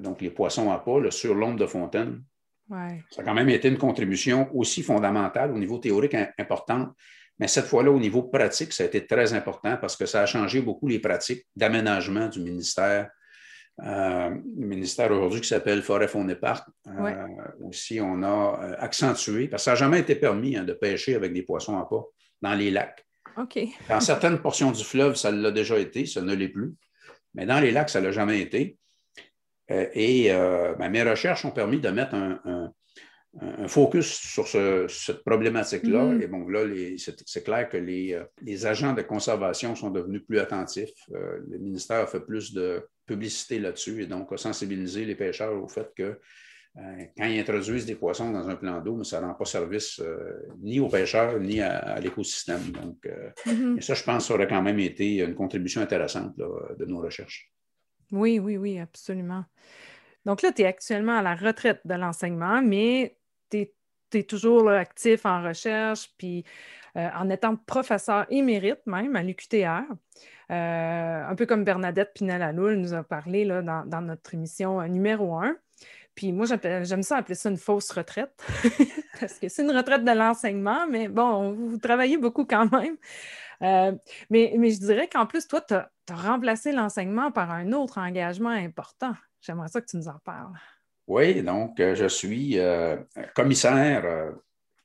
[0.00, 2.22] donc les poissons à pas, sur l'onde de fontaine,
[3.10, 6.88] ça a quand même été une contribution aussi fondamentale au niveau théorique important,
[7.38, 10.26] mais cette fois-là, au niveau pratique, ça a été très important parce que ça a
[10.26, 13.10] changé beaucoup les pratiques d'aménagement du ministère.
[13.80, 16.66] Euh, le ministère aujourd'hui qui s'appelle Forêt Faune et Parc.
[16.88, 17.26] Euh,
[17.64, 21.14] aussi, on a euh, accentué, parce que ça n'a jamais été permis hein, de pêcher
[21.14, 22.02] avec des poissons à pas
[22.42, 23.06] dans les lacs.
[23.88, 26.74] Dans certaines portions du fleuve, ça l'a déjà été, ça ne l'est plus.
[27.34, 28.76] Mais dans les lacs, ça ne l'a jamais été.
[29.70, 32.72] Euh, et euh, ben, mes recherches ont permis de mettre un,
[33.68, 36.06] focus sur cette problématique-là.
[36.06, 36.22] Mm-hmm.
[36.22, 36.64] Et bon, là,
[36.96, 40.90] c'est clair que euh, les, agents de conservation sont devenus plus attentifs.
[41.10, 45.68] le ministère a fait plus de publicité là-dessus et donc a sensibilisé les pêcheurs au
[45.68, 46.18] fait que
[47.16, 50.00] quand ils introduisent des poissons dans un plan d'eau, ça ne rend pas service
[50.60, 52.72] ni aux pêcheurs ni à, l'écosystème.
[52.72, 53.06] Donc,
[53.46, 53.78] mm-hmm.
[53.78, 57.52] et ça, je pense, ça aurait quand même été une contribution intéressante de nos recherches.
[58.12, 59.44] Oui, oui, oui, absolument.
[60.24, 63.16] Donc là, tu es actuellement à la retraite de l'enseignement, mais
[63.50, 63.68] tu
[64.18, 66.44] es, toujours actif en recherche, puis
[66.96, 69.84] euh, en étant professeur émérite même à l'UQTR.
[70.50, 75.36] Euh, un peu comme Bernadette Pinel-Aloul nous a parlé là, dans, notre émission euh, numéro
[75.36, 75.56] un.
[76.14, 76.46] Puis moi,
[76.82, 78.32] j'aime ça appeler ça une fausse retraite,
[79.20, 82.96] parce que c'est une retraite de l'enseignement, mais bon, vous travaillez beaucoup quand même.
[83.62, 83.92] Euh,
[84.30, 89.12] mais, je dirais qu'en plus, toi, tu as, remplacé l'enseignement par un autre engagement important.
[89.40, 90.54] J'aimerais ça que tu nous en parles.
[91.06, 92.96] Oui, donc euh, je suis euh,
[93.34, 94.32] commissaire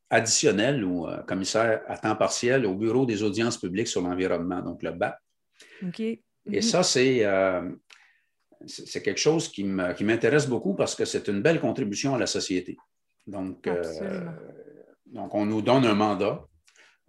[0.10, 4.92] additionnel ou commissaire à temps partiel au Bureau des audiences publiques sur l'environnement, donc le
[4.92, 5.18] BAP.
[5.82, 6.00] OK.
[6.00, 6.62] Et mhm.
[6.62, 7.26] ça, c'est
[8.66, 12.78] c'est quelque chose qui m'intéresse beaucoup parce que c'est une belle contribution à la société.
[13.28, 13.70] Donc,
[15.06, 16.46] donc, on nous donne un mandat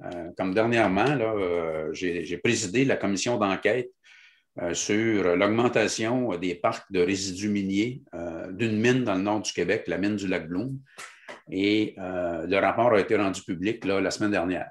[0.02, 3.90] euh, comme dernièrement, euh, j'ai présidé la commission d'enquête
[4.60, 8.02] euh, sur l'augmentation des parcs de résidus miniers
[8.50, 10.78] d'une mine dans le nord du Québec, la mine du lac Bloom.
[11.50, 14.70] Et le rapport a été rendu public la semaine dernière.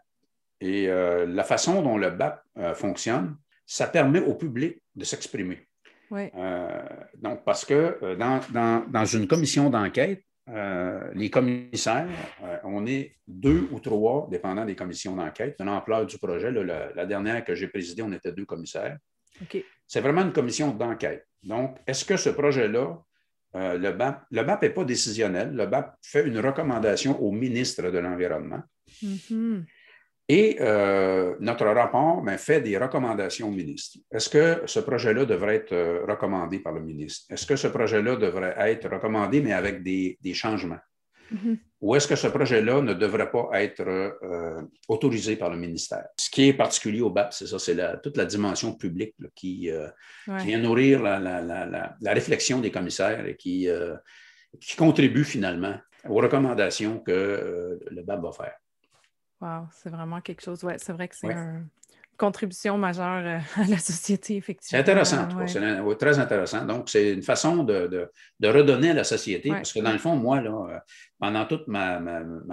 [0.59, 2.41] Et la façon dont le BAP
[2.75, 5.67] fonctionne, ça permet au public de s'exprimer.
[6.09, 12.07] donc, parce que dans une commission d'enquête, euh, les commissaires,
[12.43, 16.51] euh, on est deux ou trois, dépendant des commissions d'enquête, de l'ampleur du projet.
[16.51, 18.97] la, dernière que j'ai présidée, on était deux commissaires.
[19.87, 21.27] C'est vraiment une commission d'enquête.
[21.43, 23.01] Donc, est-ce que ce projet-là,
[23.55, 25.53] euh, le BAP, le BAP n'est pas décisionnel.
[25.53, 28.61] Le BAP fait une recommandation au ministre de l'Environnement.
[29.01, 29.63] Mm-hmm.
[30.29, 33.99] Et euh, notre rapport ben, fait des recommandations au ministre.
[34.11, 37.25] Est-ce que ce projet-là devrait être euh, recommandé par le ministre?
[37.29, 40.79] Est-ce que ce projet-là devrait être recommandé, mais avec des, changements?
[41.33, 41.57] Mm-hmm.
[41.81, 46.05] Ou est-ce que ce projet-là ne devrait pas être euh, autorisé par le ministère?
[46.17, 49.69] Ce qui est particulier au BAP, c'est ça, c'est toute la dimension publique qui,
[50.25, 53.67] vient nourrir la, réflexion des commissaires et qui,
[54.61, 55.75] qui contribue finalement
[56.07, 58.53] aux recommandations que le BAP va faire
[59.71, 60.63] c'est vraiment quelque chose.
[60.63, 61.67] Ouais, c'est vrai que c'est une
[62.17, 64.77] contribution majeure euh, à la société, effectivement.
[64.83, 66.65] C'est intéressant, c'est très intéressant.
[66.65, 68.09] Donc, c'est une façon de,
[68.43, 70.77] redonner à la société, parce que dans le fond, moi, là, euh,
[71.19, 71.99] pendant toute ma,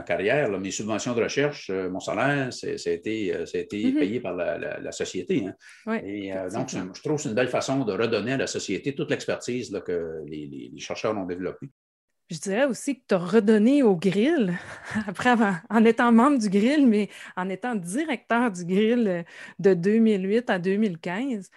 [0.07, 3.99] carrière, mes subventions de recherche, euh, mon salaire, ça a été, mm-hmm.
[3.99, 5.47] payé par la, société.
[5.47, 6.01] Hein.
[6.05, 9.11] Et donc, je trouve que c'est une belle façon de redonner à la société toute
[9.11, 11.71] l'expertise que les chercheurs ont développée.
[12.31, 14.57] Je dirais aussi que tu as redonné au grill,
[15.09, 15.35] après
[15.69, 19.23] en étant membre du grill, mais en étant directeur du grill euh,
[19.59, 21.51] de 2008 à 2015.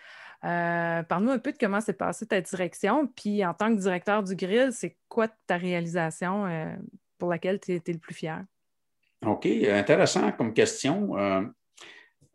[0.45, 4.23] Euh, Parle-nous un peu de comment s'est passée ta direction, puis en tant que directeur
[4.23, 6.75] du grill, c'est quoi ta réalisation euh,
[7.19, 8.43] pour laquelle tu es, le plus fier?
[9.23, 11.11] OK, intéressant comme question.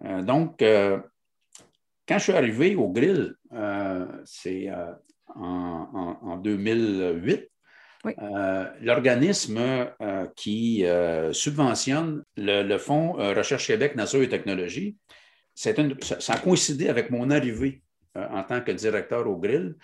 [0.00, 1.02] Donc, quand
[2.08, 3.34] je suis arrivé au grill,
[4.24, 4.70] c'est
[5.34, 7.50] en, en, 2008,
[8.06, 14.96] euh, l'organisme euh, qui euh, subventionne le, Fonds Recherche Québec, Nature et Technologie,
[15.54, 17.82] ça, a coïncidé avec mon arrivée
[18.14, 19.74] en tant que directeur au Grill,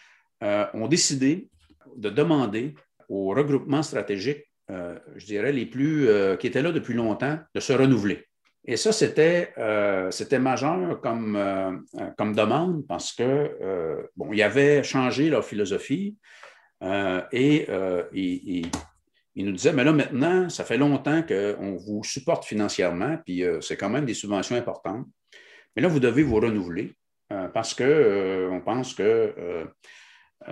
[0.41, 1.49] ont décidé
[1.97, 2.75] de demander
[3.09, 8.25] au regroupement stratégique, je dirais, les plus qui étaient là depuis longtemps, de se renouveler.
[8.65, 11.85] Et ça, c'était majeur comme,
[12.17, 16.17] comme demande parce que, bon, il avait changé leur philosophie.
[16.85, 18.71] Euh, et euh, il,
[19.37, 23.77] nous disait, mais là maintenant, ça fait longtemps qu'on vous supporte financièrement, puis euh, c'est
[23.77, 25.07] quand même des subventions importantes.
[25.75, 26.95] Mais là, vous devez vous renouveler
[27.53, 29.67] parce qu'on pense que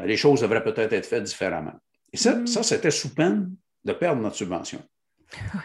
[0.04, 1.74] les choses devraient peut-être être faites différemment.
[2.12, 2.46] Et ça, mm-hmm.
[2.46, 4.82] ça c'était sous peine de perdre notre subvention.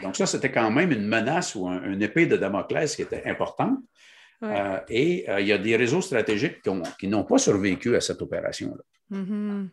[0.04, 3.24] Donc ça, c'était quand même une menace ou un, une épée de Damoclès qui était
[3.26, 3.80] importante.
[4.90, 6.62] et il y a des réseaux stratégiques
[7.00, 8.84] qui, n'ont pas survécu à cette opération-là.
[9.18, 9.70] Mm-hmm.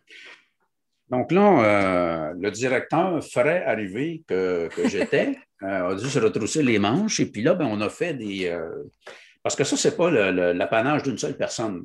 [1.10, 7.20] Donc là, le directeur frais arrivé que, j'étais a dû se retrousser les manches.
[7.20, 8.56] Et puis là, ben, on a fait des.
[9.42, 11.84] parce que ça, ce n'est pas l'apanage d'une seule personne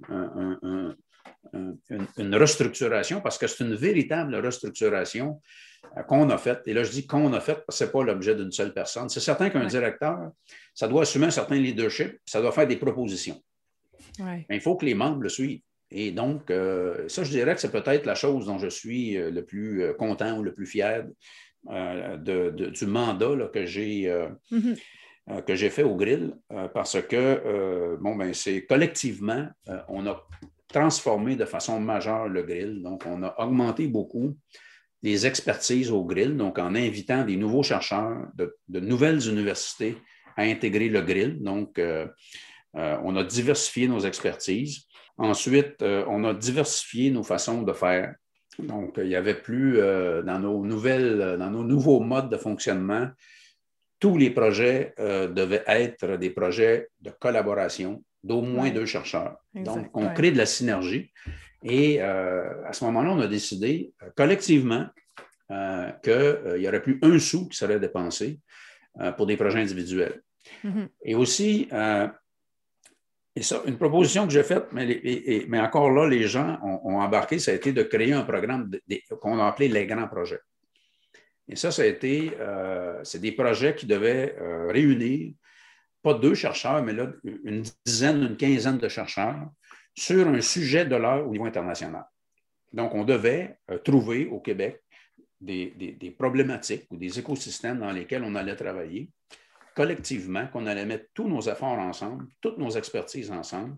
[1.54, 5.42] une, restructuration parce que c'est une véritable restructuration
[5.98, 6.62] euh, qu'on a faite.
[6.66, 8.74] Et là, je dis qu'on a faite parce que ce n'est pas l'objet d'une seule
[8.74, 9.10] personne.
[9.10, 10.32] C'est certain qu'un directeur,
[10.74, 13.42] ça doit assumer un certain leadership, ça doit faire des propositions.
[14.20, 15.62] Mais il faut que les membres le suivent.
[15.92, 19.32] Et donc, euh, ça, je dirais que c'est peut-être la chose dont je suis euh,
[19.32, 21.06] le plus content ou le plus fier
[21.66, 24.08] du mandat que j'ai.
[24.52, 25.44] Mm-hmm.
[25.46, 26.34] que j'ai fait au grill
[26.74, 29.48] parce que, bon, ben, c'est collectivement,
[29.90, 30.26] on a
[30.70, 32.82] transformé de façon majeure le grill.
[32.82, 34.38] Donc, on a augmenté beaucoup
[35.02, 39.98] les expertises au grill, donc en invitant des nouveaux chercheurs de, nouvelles universités
[40.36, 41.42] à intégrer le grill.
[41.42, 42.08] Donc, euh,
[42.76, 44.88] euh, on a diversifié nos expertises.
[45.20, 48.16] Ensuite, euh, on a diversifié nos façons de faire.
[48.58, 53.08] Donc, il n'y avait plus dans nos nouvelles, dans nos nouveaux modes de fonctionnement,
[54.02, 59.38] tous les projets devaient être des projets de collaboration d'au moins deux chercheurs.
[59.54, 61.12] Donc, on crée de la synergie.
[61.64, 64.88] Et euh, à ce moment-là, on a décidé euh, collectivement
[65.52, 68.40] euh, qu'il n'y aurait plus un sou qui serait dépensé
[69.16, 70.22] pour des projets individuels.
[70.66, 70.88] Mm-hmm.
[71.04, 71.70] Et aussi,
[73.40, 77.52] et ça, une proposition que j'ai faite, mais, encore là, les gens ont, embarqué, ça
[77.52, 78.70] a été de créer un programme
[79.22, 80.42] qu'on a appelé les grands projets.
[81.48, 82.34] Et ça, ça a été,
[83.04, 84.36] c'est des projets qui devaient
[84.68, 85.32] réunir
[86.02, 89.50] pas deux chercheurs, mais là, une dizaine, une quinzaine de chercheurs
[89.96, 92.06] sur un sujet de l'heure au niveau international.
[92.74, 94.84] Donc, on devait euh, trouver au Québec
[95.42, 99.10] des, problématiques ou des écosystèmes dans lesquels on allait travailler
[99.80, 103.78] collectivement, qu'on allait mettre tous nos efforts ensemble, toutes nos expertises ensemble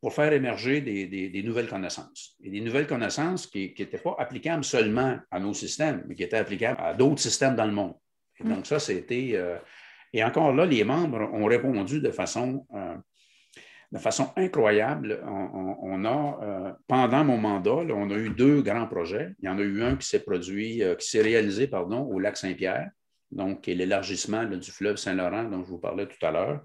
[0.00, 2.38] pour faire émerger des, nouvelles connaissances.
[2.42, 6.38] Et des nouvelles connaissances qui n'étaient pas applicables seulement à nos systèmes, mais qui étaient
[6.38, 7.92] applicables à d'autres systèmes dans le monde.
[8.40, 8.48] Et mm.
[8.48, 9.58] donc, ça, c'était euh,
[10.14, 12.96] et encore là, les membres ont répondu de façon, euh,
[13.92, 15.22] de façon incroyable.
[15.22, 19.34] On, a, euh, pendant mon mandat, on a eu deux grands projets.
[19.42, 22.38] Il y en a eu un qui s'est produit, qui s'est réalisé pardon, au lac
[22.38, 22.88] Saint-Pierre,
[23.30, 26.62] donc l'élargissement du fleuve Saint-Laurent dont je vous parlais tout à l'heure,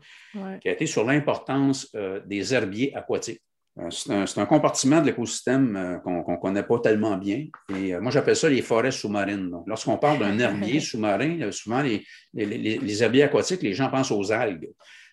[0.62, 1.96] qui a été sur l'importance
[2.26, 3.42] des herbiers aquatiques.
[3.80, 7.46] Euh, c'est un, compartiment de l'écosystème euh, qu'on ne connaît pas tellement bien.
[7.74, 9.50] Et euh, moi, j'appelle ça les forêts sous-marines.
[9.66, 14.70] Lorsqu'on parle d'un herbier sous-marin, souvent, les, les, herbiers aquatiques, les gens pensent aux algues.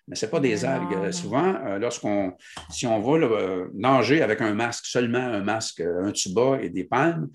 [0.08, 1.12] Mais ce n'est pas des algues.
[1.12, 2.32] Souvent, lorsqu'on,
[2.70, 3.28] si on va
[3.74, 7.28] nager avec un masque, seulement un masque, un tuba et des palmes,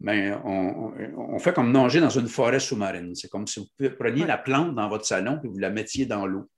[0.00, 3.14] ben, on, fait comme nager dans une forêt sous-marine.
[3.16, 6.26] C'est comme si vous preniez la plante dans votre salon et vous la mettiez dans
[6.26, 6.48] l'eau.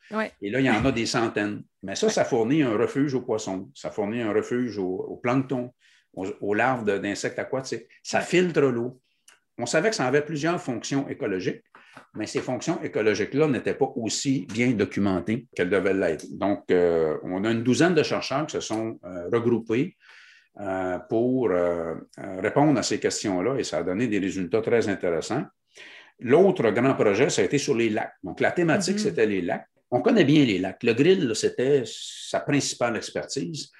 [0.43, 1.63] Et là, il y en a des centaines.
[1.83, 5.73] Mais ça, ça fournit un refuge aux poissons, ça fournit un refuge aux, planctons,
[6.15, 7.87] aux, larves d'insectes aquatiques.
[8.03, 9.01] Ça filtre l'eau.
[9.57, 11.63] On savait que ça avait plusieurs fonctions écologiques,
[12.15, 16.27] mais ces fonctions écologiques-là n'étaient pas aussi bien documentées qu'elles devaient l'être.
[16.33, 19.97] Donc, euh, on a une douzaine de chercheurs qui se sont euh, regroupés
[21.09, 25.45] pour euh, euh, répondre à ces questions-là et ça a donné des résultats très intéressants.
[26.19, 28.13] L'autre grand projet, ça a été sur les lacs.
[28.23, 29.03] Donc, la thématique, mm-hmm.
[29.03, 29.67] c'était les lacs.
[29.91, 30.83] On connaît bien les lacs.
[30.83, 33.73] Le grill, c'était sa principale expertise,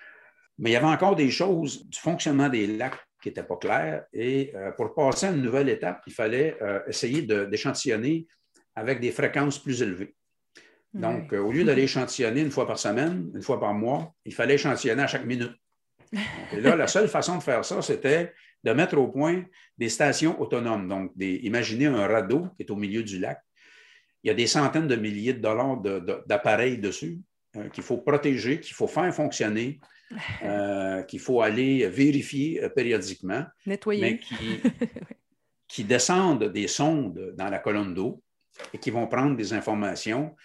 [0.59, 4.05] mais il y avait encore des choses du fonctionnement des lacs qui n'étaient pas claires.
[4.13, 6.57] Et pour passer à une nouvelle étape, il fallait
[6.89, 8.27] essayer d'échantillonner
[8.75, 10.17] avec des fréquences plus élevées.
[10.95, 14.55] Donc, au lieu d'aller échantillonner une fois par semaine, une fois par mois, il fallait
[14.55, 15.53] échantillonner à chaque minute.
[16.53, 18.33] Et là, la seule façon de faire ça, c'était
[18.65, 19.45] de mettre au point
[19.79, 20.89] des stations autonomes.
[20.89, 23.41] Donc, imaginez un radeau qui est au milieu du lac.
[24.23, 25.81] Il y a des centaines de milliers de dollars
[26.27, 27.21] d'appareils dessus
[27.57, 29.81] euh, qu'il faut protéger, qu'il faut faire fonctionner,
[30.43, 33.45] euh, qu'il faut aller vérifier euh, périodiquement.
[33.67, 34.01] Nettoyer.
[34.03, 34.21] Mais
[35.67, 38.23] qui, descendent des sondes dans la colonne d'eau
[38.75, 40.37] et qui vont prendre des informations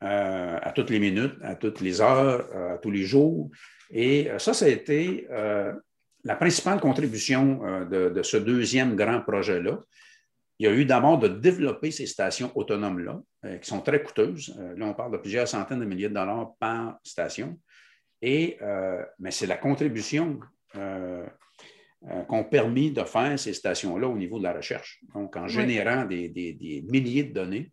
[0.00, 3.50] à toutes les minutes, à toutes les heures, à tous les jours,
[3.90, 5.72] et euh, ça, ça a été euh,
[6.24, 9.80] la principale contribution euh, de, ce deuxième grand projet-là.
[10.58, 13.20] Il y a eu d'abord de développer ces stations autonomes-là,
[13.62, 14.58] qui sont très coûteuses.
[14.76, 17.60] là, on parle de plusieurs centaines de milliers de dollars par station.
[18.20, 18.58] Et,
[19.20, 20.40] mais c'est la contribution
[20.72, 24.98] qu'ont permis de faire ces stations-là au niveau de la recherche.
[25.14, 27.70] Donc, en générant des, milliers de données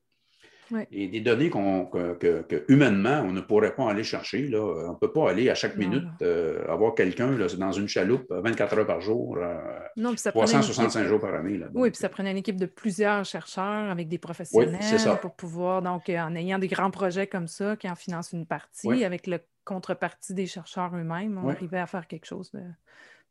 [0.92, 4.48] et des données que, humainement, on ne pourrait pas aller chercher.
[4.48, 4.62] Là.
[4.62, 8.80] On ne peut pas aller à chaque minute euh, avoir quelqu'un dans une chaloupe 24
[8.80, 9.56] heures par jour, euh,
[9.98, 11.58] non, 365 jours par année.
[11.58, 14.80] Là, oui, puis ça prenait une équipe de plusieurs chercheurs avec des professionnels
[15.22, 19.04] pour pouvoir, donc en ayant des grands projets comme ça, qui en financent une partie,
[19.04, 22.62] avec le contrepartie des chercheurs eux-mêmes, on arrivait à faire quelque chose de...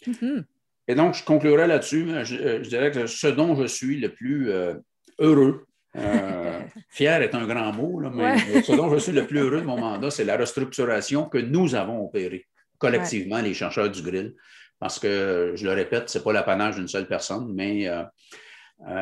[0.07, 0.45] Mhm.
[0.87, 2.07] Et donc, je conclurai là-dessus.
[2.24, 4.74] Je, dirais que ce dont je suis le plus euh,
[5.18, 5.66] heureux,
[5.97, 9.66] euh, fier est un grand mot, mais ce dont je suis le plus heureux de
[9.66, 12.47] mon mandat, c'est la restructuration que nous avons opérée
[12.78, 14.34] collectivement, les chercheurs du grill.
[14.78, 18.03] Parce que, je le répète, ce n'est pas l'apanage d'une seule personne, mais euh,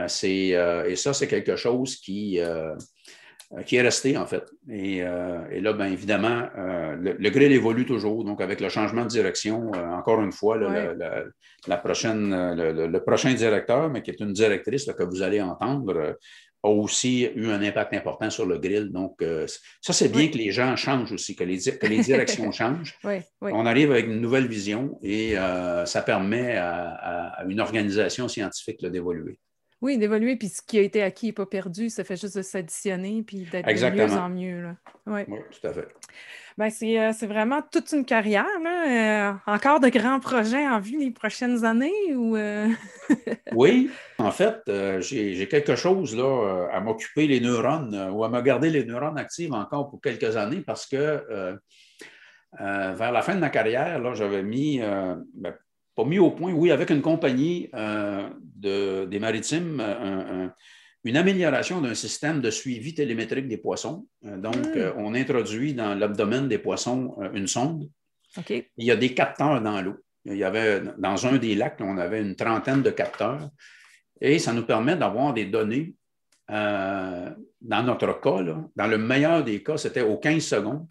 [0.07, 0.49] c'est.
[0.87, 2.39] et ça, c'est quelque chose qui
[3.55, 4.51] euh, qui est resté, en fait.
[4.71, 8.25] Et, euh, là, bien évidemment, euh, le, grill évolue toujours.
[8.25, 14.01] Donc, avec le changement de direction, encore une fois, la, prochaine, le, prochain directeur, mais
[14.01, 16.17] qui est une directrice que vous allez entendre,
[16.63, 18.91] a aussi eu un impact important sur le grill.
[18.91, 19.23] Donc,
[19.81, 21.59] ça, c'est bien que les gens changent aussi, que les,
[21.99, 22.99] directions changent.
[23.41, 25.35] On arrive avec une nouvelle vision et
[25.87, 29.39] ça permet à, une organisation scientifique d'évoluer.
[29.81, 32.43] Oui, d'évoluer, puis ce qui a été acquis n'est pas perdu, ça fait juste de
[32.43, 34.77] s'additionner puis d'être de mieux en mieux.
[35.07, 35.89] Oui, tout à fait.
[36.59, 38.47] Ben, euh, c'est, vraiment toute une carrière.
[38.63, 39.31] Là.
[39.31, 42.15] Euh, encore de grands projets en vue les prochaines années?
[42.15, 42.69] Ou, euh?
[43.53, 44.61] oui, en fait,
[45.01, 49.53] j'ai, quelque chose là, à m'occuper les neurones ou à me garder les neurones actives
[49.53, 51.59] encore pour quelques années parce que
[52.59, 55.55] vers la fin de ma carrière, j'avais mis, ben,
[55.95, 57.71] pas mis au point, oui, avec une compagnie
[58.63, 60.49] de, des maritimes, euh,
[61.05, 64.07] une amélioration d'un système de suivi télémétrique des poissons.
[64.25, 64.93] Euh, donc, hmm.
[64.97, 67.89] on introduit dans l'abdomen des poissons une sonde.
[68.49, 69.97] Il y a des capteurs dans l'eau.
[70.25, 73.51] Il y avait, dans un des lacs, on avait une trentaine de capteurs
[74.21, 75.95] et ça nous permet d'avoir des données.
[76.49, 78.43] dans notre cas,
[78.77, 80.87] dans le meilleur des cas, c'était aux 15 secondes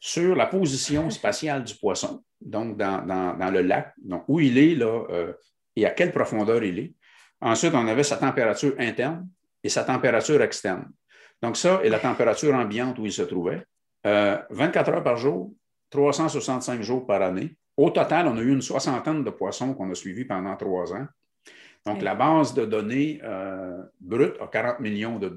[0.00, 5.04] sur la position spatiale du poisson donc dans, le lac, donc où il est là,
[5.10, 5.32] euh,
[5.74, 6.94] et à quelle profondeur il est.
[7.40, 9.28] Ensuite, on avait sa température interne
[9.62, 10.90] et sa température externe.
[11.42, 13.62] Donc ça et la température ambiante où il se trouvait.
[14.04, 15.52] 24 euh, heures par jour,
[15.90, 17.56] 365 jours par année.
[17.76, 21.06] Au total, on a eu une soixantaine de poissons qu'on a suivis pendant trois ans.
[21.84, 25.28] Donc, la base de données euh, brute a 40 millions de,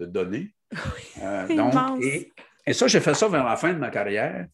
[0.00, 0.52] données.
[1.50, 2.32] donc, et,
[2.66, 4.46] et, ça, j'ai fait ça vers la fin de ma carrière.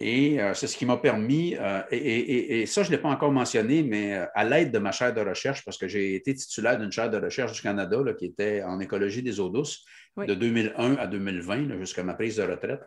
[0.00, 3.30] Et euh, c'est ce qui m'a permis, euh, et, ça, je ne l'ai pas encore
[3.30, 6.78] mentionné, mais euh, à l'aide de ma chaire de recherche, parce que j'ai été titulaire
[6.78, 9.84] d'une chaire de recherche du Canada qui était en écologie des eaux douces
[10.16, 12.80] de 2001 à 2020, jusqu'à ma prise de retraite.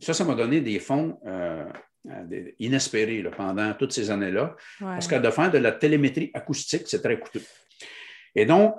[0.00, 1.18] Ça, ça m'a donné des fonds
[2.58, 7.18] inespérés pendant toutes ces années-là, parce que de faire de la télémétrie acoustique, c'est très
[7.18, 7.42] coûteux.
[8.34, 8.74] Et donc,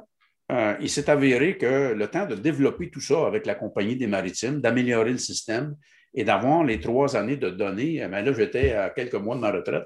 [0.79, 4.61] il s'est avéré que le temps de développer tout ça avec la compagnie des maritimes,
[4.61, 5.75] d'améliorer le système,
[6.13, 9.51] et d'avoir les trois années de données, mais là, j'étais à quelques mois de ma
[9.51, 9.85] retraite.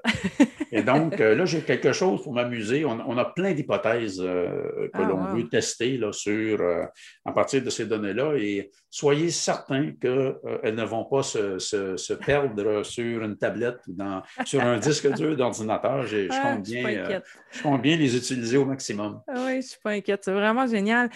[0.72, 2.84] Et donc, euh, là, j'ai quelque chose pour m'amuser.
[2.84, 6.84] On, a plein d'hypothèses euh, que ah, l'on veut tester là, sur, euh,
[7.24, 8.34] à partir de ces données-là.
[8.36, 14.60] Et soyez certains qu'elles ne vont pas se, perdre sur une tablette ou dans, sur
[14.60, 16.04] un disque dur d'ordinateur.
[16.06, 17.22] Je, ah, compte bien,
[17.52, 19.20] je compte bien les utiliser au maximum.
[19.28, 20.22] Ah oui, je ne suis pas inquiète.
[20.24, 21.10] C'est vraiment génial.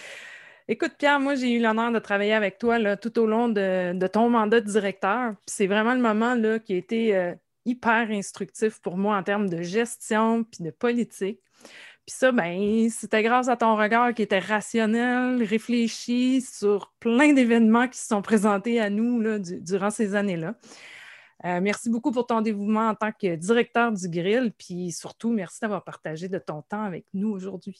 [0.67, 4.07] Écoute, Pierre, moi, j'ai eu l'honneur de travailler avec toi là, tout au long de,
[4.07, 5.33] ton mandat de directeur.
[5.45, 7.33] C'est vraiment le moment là, qui a été euh,
[7.65, 11.39] hyper instructif pour moi en termes de gestion puis de politique.
[12.05, 17.87] Puis ça, ben, c'était grâce à ton regard qui était rationnel, réfléchi sur plein d'événements
[17.87, 20.55] qui se sont présentés à nous là, durant ces années-là.
[21.45, 25.59] Euh, merci beaucoup pour ton dévouement en tant que directeur du Grill, puis surtout, merci
[25.61, 27.79] d'avoir partagé de ton temps avec nous aujourd'hui.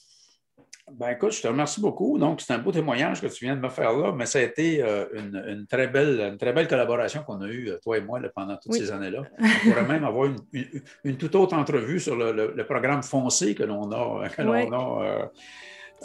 [0.90, 2.18] Ben écoute, je te remercie beaucoup.
[2.18, 4.42] Donc, c'est un beau témoignage que tu viens de me faire là, mais ça a
[4.42, 8.00] été euh, une, très, belle, une très belle collaboration qu'on a eue, euh, toi et
[8.00, 9.22] moi, pendant toutes ces années-là.
[9.38, 14.26] On pourrait même avoir une, toute autre entrevue sur le, programme foncé que l'on a,
[14.26, 15.30] a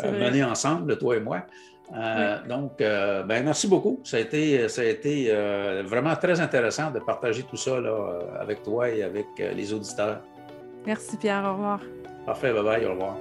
[0.03, 1.43] euh, mené ensemble, toi et moi.
[2.47, 3.99] Donc, ben, merci beaucoup.
[4.03, 5.31] Ça a été, ça a été
[5.85, 10.21] vraiment très intéressant de partager tout ça là, avec toi et avec les auditeurs.
[10.85, 11.79] Merci Pierre, au revoir.
[12.25, 13.17] Parfait, bye bye, au revoir.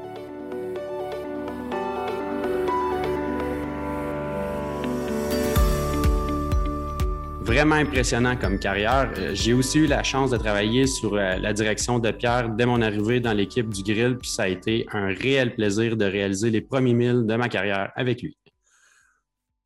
[7.46, 9.12] Vraiment impressionnant comme carrière.
[9.18, 12.66] Euh, j'ai aussi eu la chance de travailler sur euh, la direction de Pierre dès
[12.66, 16.50] mon arrivée dans l'équipe du Grill, puis ça a été un réel plaisir de réaliser
[16.50, 18.36] les premiers milles de ma carrière avec lui.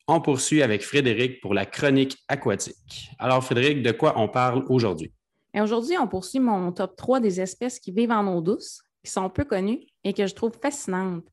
[0.07, 3.11] On poursuit avec Frédéric pour la chronique aquatique.
[3.18, 5.11] Alors Frédéric, de quoi on parle aujourd'hui?
[5.59, 9.31] Aujourd'hui, on poursuit mon top 3 des espèces qui vivent en eau douce, qui sont
[9.31, 11.24] peu connues et que je trouve fascinantes.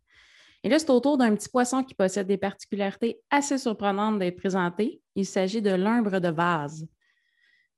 [0.63, 5.01] Et là, c'est autour d'un petit poisson qui possède des particularités assez surprenantes d'être présenté.
[5.17, 6.87] Il s'agit de l'umbre de vase.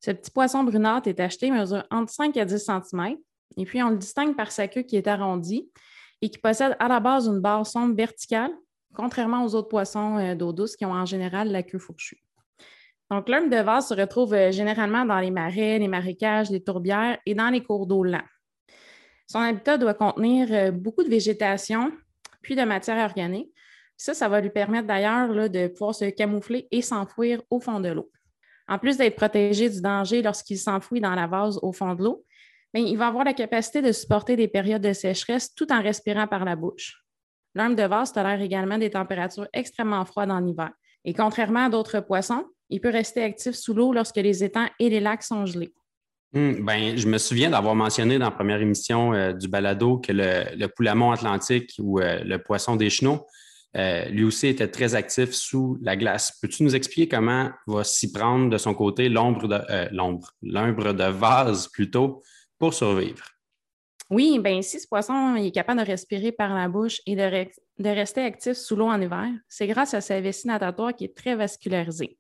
[0.02, 3.16] Ce petit poisson brunâtre est acheté, mesure entre 5 à 10 cm,
[3.56, 5.72] et puis on le distingue par sa queue qui est arrondie
[6.22, 8.52] et qui possède à la base une barre sombre verticale,
[8.94, 12.22] contrairement aux autres poissons euh, d'eau douce qui ont en général la queue fourchue.
[13.10, 17.20] Donc, l'umbre de vase se retrouve euh, généralement dans les marais, les marécages, les tourbières
[17.26, 18.28] et dans les cours d'eau lents.
[19.28, 21.94] Son habitat doit contenir euh, beaucoup de végétation,
[22.42, 23.50] puis de matière organique.
[24.00, 27.90] Ça, ça va lui permettre d'ailleurs de pouvoir se camoufler et s'enfouir au fond de
[27.90, 28.10] l'eau.
[28.70, 32.24] En plus d'être protégé du danger lorsqu'il s'enfouit dans la vase au fond de l'eau,
[32.74, 36.28] ben, il va avoir la capacité de supporter des périodes de sécheresse tout en respirant
[36.28, 37.04] par la bouche.
[37.56, 40.72] L'âme de vase tolère également des températures extrêmement froides en hiver.
[41.04, 44.90] Et contrairement à d'autres poissons, il peut rester actif sous l'eau lorsque les étangs et
[44.90, 45.74] les lacs sont gelés.
[46.32, 50.14] Hmm, ben, je me souviens d'avoir mentionné dans la première émission euh, du balado que
[50.14, 53.26] le, le poulamon atlantique ou euh, le poisson des chenaux,
[53.76, 56.38] euh, lui aussi était très actif sous la glace.
[56.42, 61.04] Peux-tu nous expliquer comment va s'y prendre de son côté l'ombre de l'ombre, l'ombre de
[61.04, 62.24] vase plutôt
[62.58, 63.24] pour survivre?
[64.10, 67.46] Oui, bien, si ce poisson est capable de respirer par la bouche et de,
[67.78, 71.16] de rester actif sous l'eau en hiver, c'est grâce à sa vessie natatoire qui est
[71.16, 72.18] très vascularisée.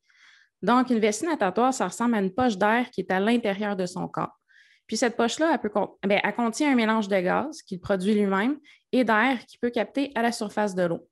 [0.62, 3.88] Donc, une vessie natatoire, ça ressemble à une poche d'air qui est à l'intérieur de
[3.88, 4.38] son corps.
[4.86, 5.70] Puis cette poche-là, elle,
[6.08, 8.60] ben, elle, contient un mélange de gaz qu'il produit lui-même
[8.91, 11.08] et d'air qu'il peut capter à la surface de l'eau.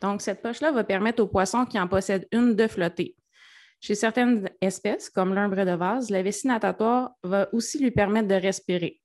[0.00, 3.16] Donc, cette poche-là va permettre aux poissons qui en possèdent une de flotter.
[3.80, 8.34] Chez certaines espèces, comme l'umbre de vase, la vessie natatoire va aussi lui permettre de
[8.34, 9.00] respirer.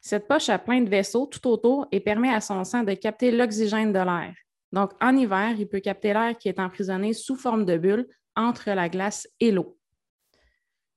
[0.00, 3.30] Cette poche a plein de vaisseaux tout autour et permet à son sang de capter
[3.30, 4.34] l'oxygène de l'air.
[4.70, 8.06] Donc, en hiver, il peut capter l'air qui est emprisonné sous forme de bulle
[8.36, 9.78] entre la glace et l'eau.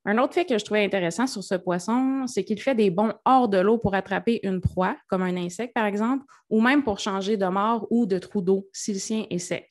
[0.10, 3.12] Un autre fait que je trouvais intéressant sur ce poisson, c'est qu'il fait des bonds
[3.26, 6.97] hors de l'eau pour attraper une proie, comme un insecte par exemple, ou même pour
[6.99, 9.70] changer de mort ou de trou d'eau si le sien est sec.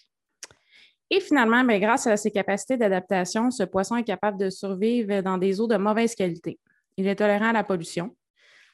[1.08, 5.38] Et finalement, ben, grâce à ses capacités d'adaptation, ce poisson est capable de survivre dans
[5.38, 6.58] des eaux de mauvaise qualité.
[6.98, 8.14] Il est tolérant à la pollution.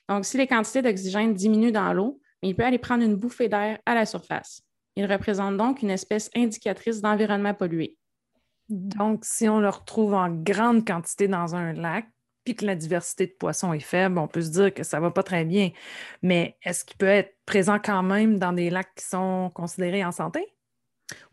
[0.09, 3.79] Donc, si les quantités d'oxygène diminuent dans l'eau, il peut aller prendre une bouffée d'air
[3.87, 4.63] à la surface.
[4.97, 7.97] Il représente donc une espèce indicatrice d'environnement pollué.
[8.73, 12.07] Donc, si on le retrouve en grande quantité dans un lac,
[12.43, 15.03] puis que la diversité de poissons est faible, on peut se dire que ça ne
[15.03, 15.71] va pas très bien.
[16.23, 20.11] Mais est-ce qu'il peut être présent quand même dans des lacs qui sont considérés en
[20.11, 20.55] santé?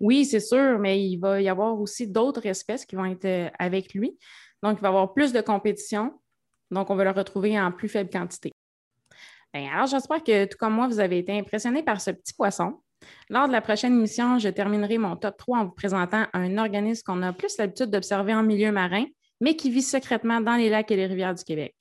[0.02, 3.50] Oui, c'est sûr, mais il va y avoir aussi d'autres espèces qui vont être euh,
[3.58, 4.20] avec lui.
[4.62, 6.20] Donc, il va y avoir plus de compétition.
[6.72, 8.52] Donc, on va le retrouver en plus faible quantité.
[9.54, 12.82] Ben, alors, j'espère que, tout comme moi, vous avez été impressionné par ce petit poisson.
[13.30, 17.04] Lors de la prochaine émission, je terminerai mon top 3 en vous présentant un organisme
[17.06, 19.06] qu'on a plus l'habitude d'observer en milieu marin,
[19.40, 21.76] mais qui vit secrètement dans les lacs et les rivières du Québec.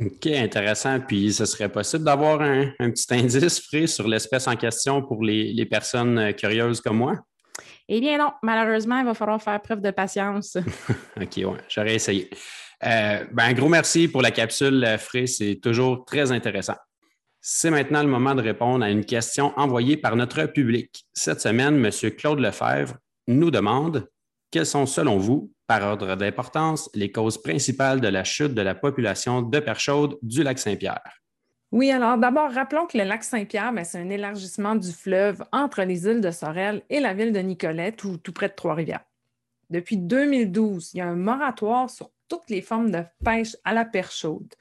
[0.00, 1.00] OK, intéressant.
[1.00, 5.66] Puis, ce serait possible d'avoir un, petit indice frais sur l'espèce en question pour les,
[5.66, 7.16] personnes euh, curieuses comme moi?
[7.88, 10.56] Eh bien non, malheureusement, il va falloir faire preuve de patience.
[11.20, 12.30] OK, ouais, j'aurais essayé.
[12.84, 15.26] Euh, ben, un gros merci pour la capsule, euh, Fré.
[15.26, 16.76] C'est toujours très intéressant.
[17.40, 21.06] C'est maintenant le moment de répondre à une question envoyée par notre public.
[21.14, 22.10] Cette semaine, M.
[22.16, 22.96] Claude Lefebvre
[23.28, 24.08] nous demande
[24.50, 28.74] quelles sont, selon vous, par ordre d'importance, les causes principales de la chute de la
[28.74, 31.20] population de perche chaude du lac Saint-Pierre?
[31.70, 35.82] Oui, alors d'abord, rappelons que le lac Saint-Pierre, ben, c'est un élargissement du fleuve entre
[35.82, 39.04] les îles de Sorel et la ville de Nicolet, tout, tout près de Trois-Rivières.
[39.68, 43.84] Depuis 2012, il y a un moratoire sur toutes les formes de pêche à la
[43.84, 44.54] perche chaude.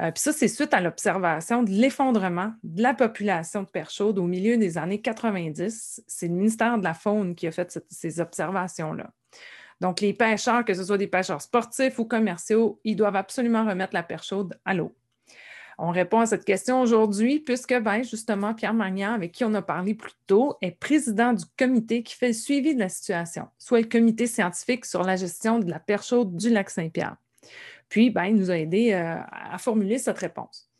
[0.00, 4.18] Euh, puis ça, c'est suite à l'observation de l'effondrement de la population de perche chaude
[4.18, 6.02] au milieu des années 90.
[6.06, 9.10] C'est le ministère de la Faune qui a fait ces observations-là.
[9.80, 13.94] Donc, les pêcheurs, que ce soit des pêcheurs sportifs ou commerciaux, ils doivent absolument remettre
[13.94, 14.94] la perche chaude à l'eau.
[15.78, 19.62] On répond à cette question aujourd'hui puisque, ben, justement, Pierre Magnan, avec qui on a
[19.62, 23.80] parlé plus tôt, est président du comité qui fait le suivi de la situation, soit
[23.80, 27.16] le comité scientifique sur la gestion de la perche chaude du lac Saint-Pierre.
[27.88, 30.70] Puis, ben, il nous a aidé euh, à formuler cette réponse.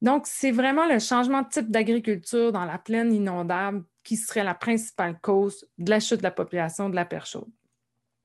[0.00, 4.54] Donc, c'est vraiment le changement de type d'agriculture dans la plaine inondable qui serait la
[4.54, 7.50] principale cause de la chute de la population de la perche chaude.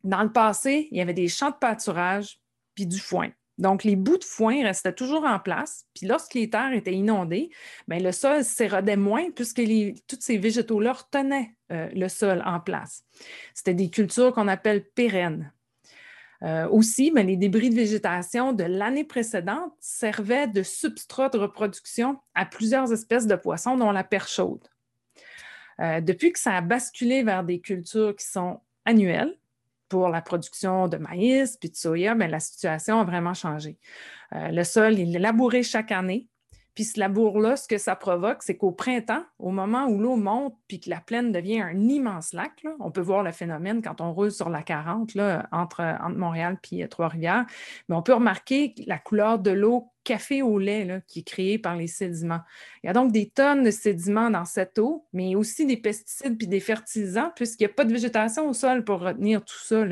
[0.04, 2.40] Dans le passé, il y avait des champs de pâturage
[2.76, 3.30] puis du foin.
[3.58, 5.86] Donc, les bouts de foin restaient toujours en place.
[5.94, 7.52] Puis lorsque les terres étaient inondées,
[7.88, 9.62] bien, le sol s'érodait moins puisque
[10.08, 13.04] tous ces végétaux-là retenaient euh, le sol en place.
[13.54, 15.52] C'était des cultures qu'on appelle pérennes.
[16.44, 22.20] Euh, aussi, bien, les débris de végétation de l'année précédente servaient de substrat de reproduction
[22.34, 24.68] à plusieurs espèces de poissons, dont la perche chaude.
[25.80, 29.38] Euh, depuis que ça a basculé vers des cultures qui sont annuelles,
[29.94, 33.78] pour la production de maïs puis de soya, bien, la situation a vraiment changé.
[34.34, 36.30] Euh, le sol, il est labouré chaque année,
[36.74, 40.56] Puis ce labour-là, ce que ça provoque, c'est qu'au printemps, au moment où l'eau monte
[40.68, 44.12] puis que la plaine devient un immense lac, on peut voir le phénomène quand on
[44.12, 47.46] roule sur la 40 là, entre, entre Montréal et Trois-Rivières,
[47.88, 51.76] mais on peut remarquer la couleur de l'eau café au lait qui est créé par
[51.76, 52.42] les sédiments.
[52.84, 56.38] Il y a donc des tonnes de sédiments dans cette eau, mais aussi des pesticides
[56.38, 59.86] puis des fertilisants, puisqu'il n'y a pas de végétation au sol pour retenir tout ça.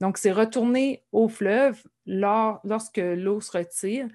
[0.00, 4.08] Donc, c'est retourné au fleuve lorsque l'eau se retire,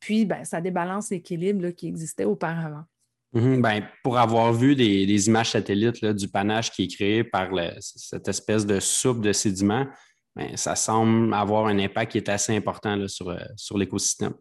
[0.00, 2.84] puis ben, ça débalance l'équilibre qui existait auparavant.
[3.32, 8.28] Mhm, ben, pour avoir vu des, images satellites du panache qui est créé par cette
[8.28, 9.86] espèce de soupe de sédiments,
[10.34, 14.34] ben, ça semble avoir un impact qui est assez important sur, euh, sur l'écosystème.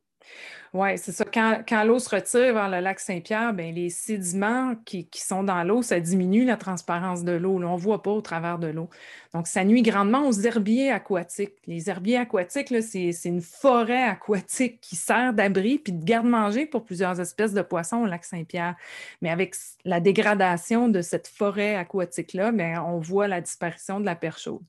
[0.75, 1.23] Oui, c'est ça.
[1.23, 5.81] Quand, l'eau se retire vers le lac Saint-Pierre, ben, les sédiments qui, sont dans l'eau,
[5.81, 7.55] ça diminue la transparence de l'eau.
[7.55, 8.89] On ne voit pas au travers de l'eau.
[9.33, 11.53] Donc, ça nuit grandement aux herbiers aquatiques.
[11.65, 17.21] Les herbiers aquatiques, c'est une forêt aquatique qui sert d'abri puis de garde-manger pour plusieurs
[17.21, 18.75] espèces de poissons au lac Saint-Pierre.
[19.21, 19.55] Mais avec
[19.85, 24.63] la dégradation de cette forêt aquatique-là, ben, on voit la disparition de la perche chaude.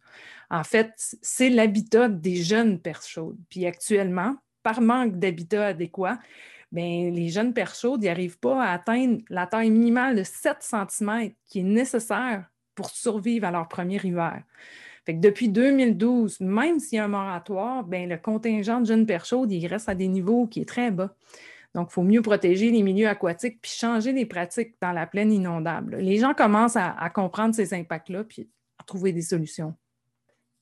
[0.51, 3.39] En fait, c'est l'habitat des jeunes perches chaudes.
[3.51, 4.37] Puis actuellement,
[4.67, 6.19] par manque d'habitat adéquat,
[6.73, 11.31] bien, les jeunes perches chaudes n'arrivent pas à atteindre la taille minimale de 7 cm
[11.45, 14.43] qui est nécessaire pour survivre à leur premier hiver.
[15.07, 19.53] Depuis 2012, même s'il y a un moratoire, bien, le contingent de jeunes perches chaudes,
[19.53, 21.14] il reste à des niveaux qui est très bas.
[21.77, 25.31] Donc, il faut mieux protéger les milieux aquatiques puis changer les pratiques dans la plaine
[25.31, 25.99] inondable.
[25.99, 28.51] Les gens commencent à, à comprendre ces impacts-là puis
[28.81, 29.77] à trouver des solutions.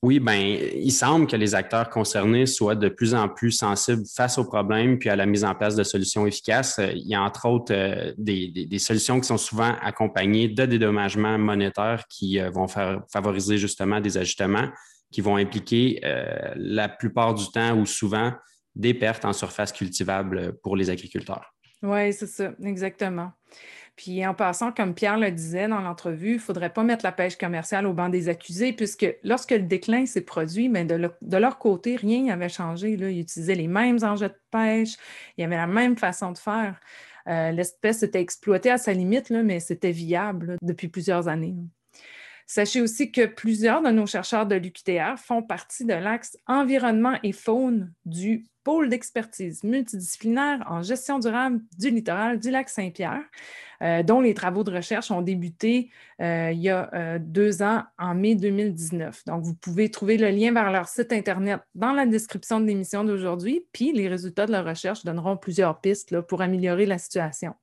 [0.04, 4.36] Oui, ben, il semble que les acteurs concernés soient de plus en plus sensibles face
[4.36, 6.78] aux problèmes puis à la mise en place de solutions efficaces.
[6.94, 12.04] Il y a entre autres euh, des, solutions qui sont souvent accompagnées de dédommagements monétaires
[12.10, 14.68] qui euh, vont faire, favoriser justement des ajustements
[15.10, 18.34] qui vont impliquer euh, la plupart du temps ou souvent
[18.74, 21.54] des pertes en surface cultivable pour les agriculteurs.
[21.82, 23.32] Oui, c'est ça, exactement.
[23.96, 27.12] Puis en passant, comme Pierre le disait dans l'entrevue, il ne faudrait pas mettre la
[27.12, 31.58] pêche commerciale au banc des accusés, puisque lorsque le déclin s'est produit, mais de, leur
[31.58, 32.92] côté, rien n'avait changé.
[32.92, 34.96] Ils utilisaient les mêmes engins de pêche,
[35.36, 36.80] il y avait la même façon de faire.
[37.28, 41.54] Euh, l'espèce était exploitée à sa limite, mais c'était viable depuis plusieurs années.
[42.46, 47.32] Sachez aussi que plusieurs de nos chercheurs de l'UQTR font partie de l'axe environnement et
[47.32, 53.22] faune du pôle d'expertise multidisciplinaire en gestion durable du littoral du lac Saint-Pierre,
[53.82, 55.90] euh, dont les travaux de recherche ont débuté
[56.20, 59.24] euh, il y a euh, deux ans, en mai 2019.
[59.26, 63.04] Donc, vous pouvez trouver le lien vers leur site Internet dans la description de l'émission
[63.04, 67.54] d'aujourd'hui, puis les résultats de la recherche donneront plusieurs pistes pour améliorer la situation.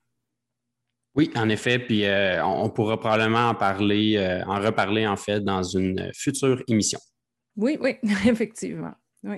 [1.15, 2.05] Oui, en effet, puis
[2.41, 6.99] on pourra probablement en parler, en reparler en fait dans une future émission.
[7.57, 8.93] Oui, oui, effectivement.
[9.23, 9.37] Oui.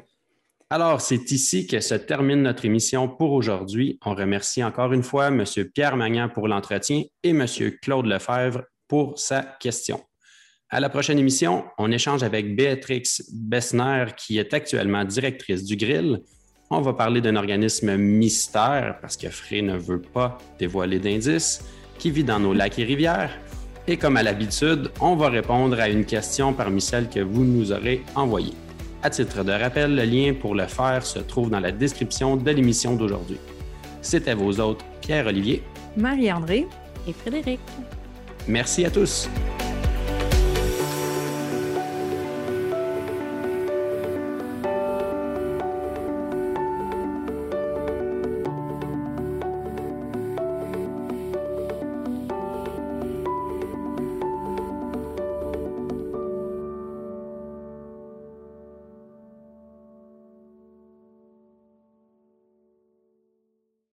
[0.76, 3.99] Alors, c'est ici que se termine notre émission pour aujourd'hui.
[4.03, 5.45] On remercie encore une fois M.
[5.71, 7.45] Pierre Magnan pour l'entretien et M.
[7.80, 10.01] Claude Lefebvre pour sa question.
[10.71, 16.24] À la prochaine émission, on échange avec Béatrix Bessner, qui est actuellement directrice du Grill.
[16.71, 21.63] On va parler d'un organisme mystère, parce que Frey ne veut pas dévoiler d'indices,
[21.99, 23.39] qui vit dans nos lacs et rivières.
[23.86, 27.71] Et comme à l'habitude, on va répondre à une question parmi celles que vous nous
[27.71, 28.55] aurez envoyées.
[29.06, 32.49] À titre de rappel, le lien pour le faire se trouve dans la description de
[32.49, 33.38] l'émission d'aujourd'hui.
[34.01, 35.62] C'était vos autres Pierre-Olivier,
[35.97, 36.68] Marie-André
[37.06, 37.60] et Frédéric.
[38.47, 39.28] Merci à tous.